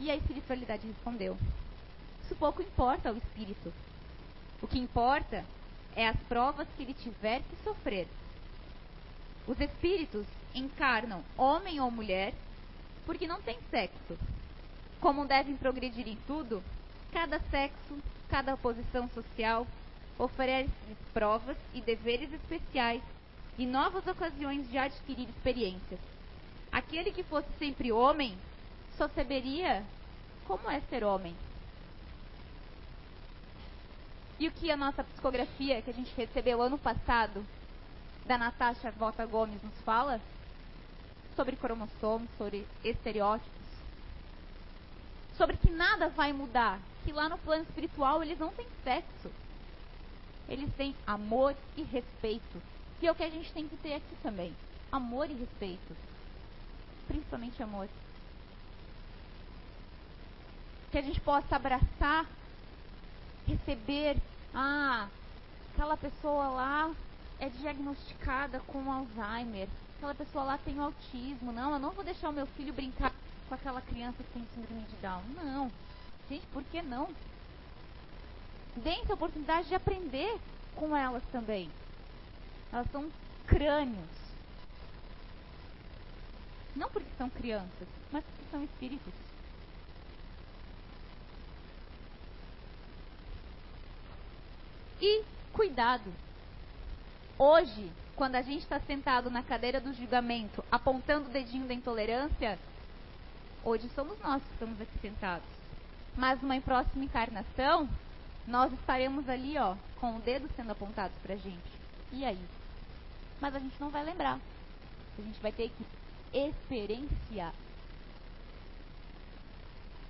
E 0.00 0.10
a 0.10 0.16
espiritualidade 0.16 0.86
respondeu: 0.86 1.38
Isso 2.28 2.36
pouco 2.36 2.60
importa 2.60 3.08
ao 3.08 3.16
espírito. 3.16 3.72
O 4.60 4.68
que 4.68 4.78
importa 4.78 5.46
é 5.96 6.06
as 6.06 6.16
provas 6.28 6.68
que 6.76 6.82
ele 6.82 6.92
tiver 6.92 7.40
que 7.40 7.56
sofrer. 7.64 8.06
Os 9.46 9.58
espíritos 9.58 10.26
encarnam 10.54 11.24
homem 11.38 11.80
ou 11.80 11.90
mulher 11.90 12.34
porque 13.06 13.26
não 13.26 13.40
tem 13.40 13.58
sexo. 13.70 14.18
Como 15.00 15.24
devem 15.24 15.56
progredir 15.56 16.06
em 16.06 16.18
tudo, 16.26 16.62
cada 17.14 17.40
sexo, 17.50 17.96
cada 18.28 18.58
posição 18.58 19.08
social 19.08 19.66
oferece 20.18 20.70
provas 21.14 21.56
e 21.72 21.80
deveres 21.80 22.30
especiais 22.30 23.02
e 23.56 23.64
novas 23.64 24.06
ocasiões 24.06 24.70
de 24.70 24.76
adquirir 24.76 25.30
experiências. 25.30 26.00
Aquele 26.70 27.10
que 27.10 27.22
fosse 27.22 27.48
sempre 27.58 27.90
homem 27.90 28.36
só 28.98 29.08
saberia 29.08 29.82
como 30.46 30.70
é 30.70 30.80
ser 30.90 31.02
homem. 31.04 31.34
E 34.38 34.46
o 34.46 34.52
que 34.52 34.70
a 34.70 34.76
nossa 34.76 35.02
psicografia 35.02 35.82
que 35.82 35.90
a 35.90 35.94
gente 35.94 36.14
recebeu 36.16 36.62
ano 36.62 36.78
passado 36.78 37.44
da 38.24 38.38
Natasha 38.38 38.90
Vota 38.92 39.26
Gomes 39.26 39.62
nos 39.62 39.80
fala 39.80 40.20
sobre 41.34 41.56
cromossomos, 41.56 42.28
sobre 42.36 42.66
estereótipos, 42.84 43.52
sobre 45.36 45.56
que 45.56 45.70
nada 45.70 46.08
vai 46.08 46.32
mudar, 46.32 46.78
que 47.04 47.12
lá 47.12 47.28
no 47.28 47.38
plano 47.38 47.62
espiritual 47.62 48.22
eles 48.22 48.38
não 48.38 48.50
têm 48.50 48.66
sexo. 48.84 49.30
Eles 50.48 50.72
têm 50.74 50.94
amor 51.06 51.54
e 51.76 51.82
respeito. 51.82 52.62
E 53.00 53.06
é 53.06 53.12
o 53.12 53.14
que 53.14 53.22
a 53.22 53.30
gente 53.30 53.52
tem 53.52 53.68
que 53.68 53.76
ter 53.76 53.94
aqui 53.94 54.16
também. 54.22 54.54
Amor 54.90 55.30
e 55.30 55.34
respeito. 55.34 55.96
Principalmente 57.06 57.62
amor. 57.62 57.88
Que 60.90 60.98
a 60.98 61.02
gente 61.02 61.20
possa 61.20 61.54
abraçar, 61.54 62.26
receber. 63.48 64.16
Ah, 64.54 65.08
aquela 65.72 65.96
pessoa 65.96 66.48
lá 66.48 66.94
é 67.40 67.48
diagnosticada 67.48 68.60
com 68.60 68.90
Alzheimer. 68.90 69.68
Aquela 69.96 70.14
pessoa 70.14 70.44
lá 70.44 70.58
tem 70.58 70.78
autismo. 70.78 71.52
Não, 71.52 71.72
eu 71.72 71.78
não 71.78 71.90
vou 71.90 72.04
deixar 72.04 72.28
o 72.28 72.32
meu 72.32 72.46
filho 72.46 72.72
brincar 72.72 73.12
com 73.48 73.54
aquela 73.54 73.80
criança 73.80 74.22
que 74.22 74.32
tem 74.32 74.46
síndrome 74.54 74.82
de 74.82 74.96
Down. 74.96 75.22
Não. 75.42 75.72
Gente, 76.28 76.46
por 76.48 76.62
que 76.64 76.82
não? 76.82 77.08
Deem 78.76 79.02
a 79.08 79.14
oportunidade 79.14 79.68
de 79.68 79.74
aprender 79.74 80.38
com 80.76 80.96
elas 80.96 81.22
também. 81.32 81.70
Elas 82.72 82.86
são 82.92 83.10
crânios. 83.46 84.18
Não 86.76 86.88
porque 86.90 87.08
são 87.16 87.28
crianças, 87.30 87.88
mas 88.12 88.22
porque 88.24 88.50
são 88.50 88.62
espíritos. 88.62 89.27
E 95.00 95.22
cuidado. 95.52 96.12
Hoje, 97.38 97.90
quando 98.16 98.34
a 98.34 98.42
gente 98.42 98.62
está 98.62 98.80
sentado 98.80 99.30
na 99.30 99.44
cadeira 99.44 99.80
do 99.80 99.92
julgamento, 99.92 100.64
apontando 100.72 101.28
o 101.28 101.32
dedinho 101.32 101.68
da 101.68 101.74
intolerância, 101.74 102.58
hoje 103.64 103.88
somos 103.90 104.18
nós 104.18 104.42
que 104.42 104.52
estamos 104.54 104.80
aqui 104.80 104.98
sentados. 105.00 105.46
Mas 106.16 106.42
numa 106.42 106.60
próxima 106.60 107.04
encarnação, 107.04 107.88
nós 108.44 108.72
estaremos 108.72 109.28
ali, 109.28 109.56
ó, 109.56 109.76
com 110.00 110.16
o 110.16 110.20
dedo 110.20 110.50
sendo 110.56 110.72
apontado 110.72 111.12
pra 111.22 111.36
gente. 111.36 111.78
E 112.12 112.24
aí? 112.24 112.40
Mas 113.40 113.54
a 113.54 113.60
gente 113.60 113.80
não 113.80 113.90
vai 113.90 114.02
lembrar. 114.02 114.40
A 115.16 115.22
gente 115.22 115.40
vai 115.40 115.52
ter 115.52 115.70
que 115.70 116.36
experienciar. 116.36 117.54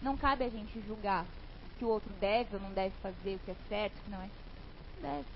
Não 0.01 0.16
cabe 0.16 0.45
a 0.45 0.49
gente 0.49 0.80
julgar 0.86 1.26
que 1.78 1.84
o 1.84 1.89
outro 1.89 2.11
deve 2.20 2.57
ou 2.57 2.62
não 2.62 2.72
deve 2.72 2.95
fazer, 3.03 3.34
o 3.34 3.39
que 3.41 3.51
é 3.51 3.57
certo, 3.68 3.99
o 3.99 4.05
que 4.05 4.11
não 4.11 4.22
é. 4.22 4.28
Não 4.28 4.47
deve. 4.99 5.26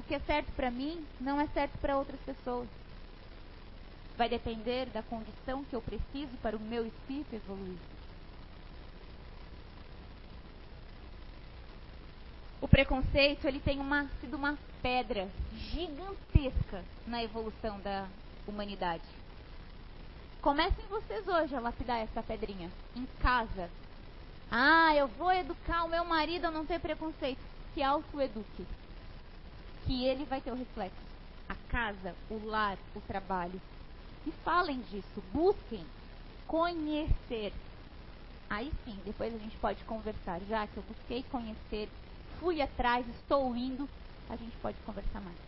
O 0.00 0.02
que 0.04 0.14
é 0.14 0.20
certo 0.20 0.50
para 0.52 0.70
mim 0.70 1.04
não 1.20 1.40
é 1.40 1.46
certo 1.48 1.76
para 1.78 1.96
outras 1.96 2.20
pessoas. 2.20 2.68
Vai 4.16 4.28
depender 4.28 4.86
da 4.86 5.02
condição 5.02 5.64
que 5.64 5.74
eu 5.74 5.82
preciso 5.82 6.36
para 6.42 6.56
o 6.56 6.60
meu 6.60 6.86
espírito 6.86 7.34
evoluir. 7.34 7.78
O 12.60 12.66
preconceito 12.66 13.46
ele 13.46 13.60
tem 13.60 13.78
uma, 13.78 14.08
sido 14.20 14.36
uma 14.36 14.58
pedra 14.82 15.28
gigantesca 15.54 16.84
na 17.06 17.22
evolução 17.22 17.78
da 17.80 18.08
humanidade. 18.46 19.04
Comecem 20.42 20.84
vocês 20.86 21.26
hoje 21.26 21.54
a 21.54 21.60
lapidar 21.60 21.98
essa 21.98 22.22
pedrinha 22.22 22.70
em 22.96 23.06
casa. 23.20 23.70
Ah, 24.50 24.94
eu 24.96 25.06
vou 25.06 25.32
educar 25.32 25.84
o 25.84 25.88
meu 25.88 26.04
marido 26.04 26.46
a 26.46 26.50
não 26.50 26.64
ter 26.64 26.80
preconceito. 26.80 27.40
Se 27.74 27.82
autoeduque 27.82 28.66
que 29.88 30.04
ele 30.04 30.26
vai 30.26 30.38
ter 30.42 30.52
o 30.52 30.54
reflexo. 30.54 31.08
A 31.48 31.54
casa, 31.70 32.14
o 32.28 32.44
lar, 32.44 32.76
o 32.94 33.00
trabalho. 33.00 33.58
E 34.26 34.30
falem 34.44 34.82
disso, 34.82 35.24
busquem 35.32 35.82
conhecer. 36.46 37.54
Aí 38.50 38.70
sim, 38.84 38.98
depois 39.06 39.34
a 39.34 39.38
gente 39.38 39.56
pode 39.56 39.82
conversar. 39.84 40.40
Já 40.46 40.66
que 40.66 40.76
eu 40.76 40.82
busquei 40.82 41.24
conhecer, 41.30 41.88
fui 42.38 42.60
atrás, 42.60 43.06
estou 43.08 43.56
indo, 43.56 43.88
a 44.28 44.36
gente 44.36 44.54
pode 44.58 44.76
conversar 44.84 45.22
mais. 45.22 45.38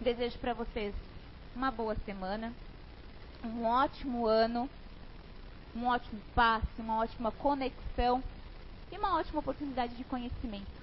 Desejo 0.00 0.38
para 0.38 0.54
vocês 0.54 0.94
uma 1.56 1.72
boa 1.72 1.96
semana, 2.06 2.52
um 3.44 3.64
ótimo 3.64 4.24
ano, 4.24 4.70
um 5.74 5.86
ótimo 5.86 6.20
passe, 6.32 6.66
uma 6.78 6.98
ótima 6.98 7.32
conexão 7.32 8.22
e 8.92 8.96
uma 8.96 9.16
ótima 9.16 9.40
oportunidade 9.40 9.96
de 9.96 10.04
conhecimento. 10.04 10.73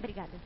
Obrigada. 0.00 0.42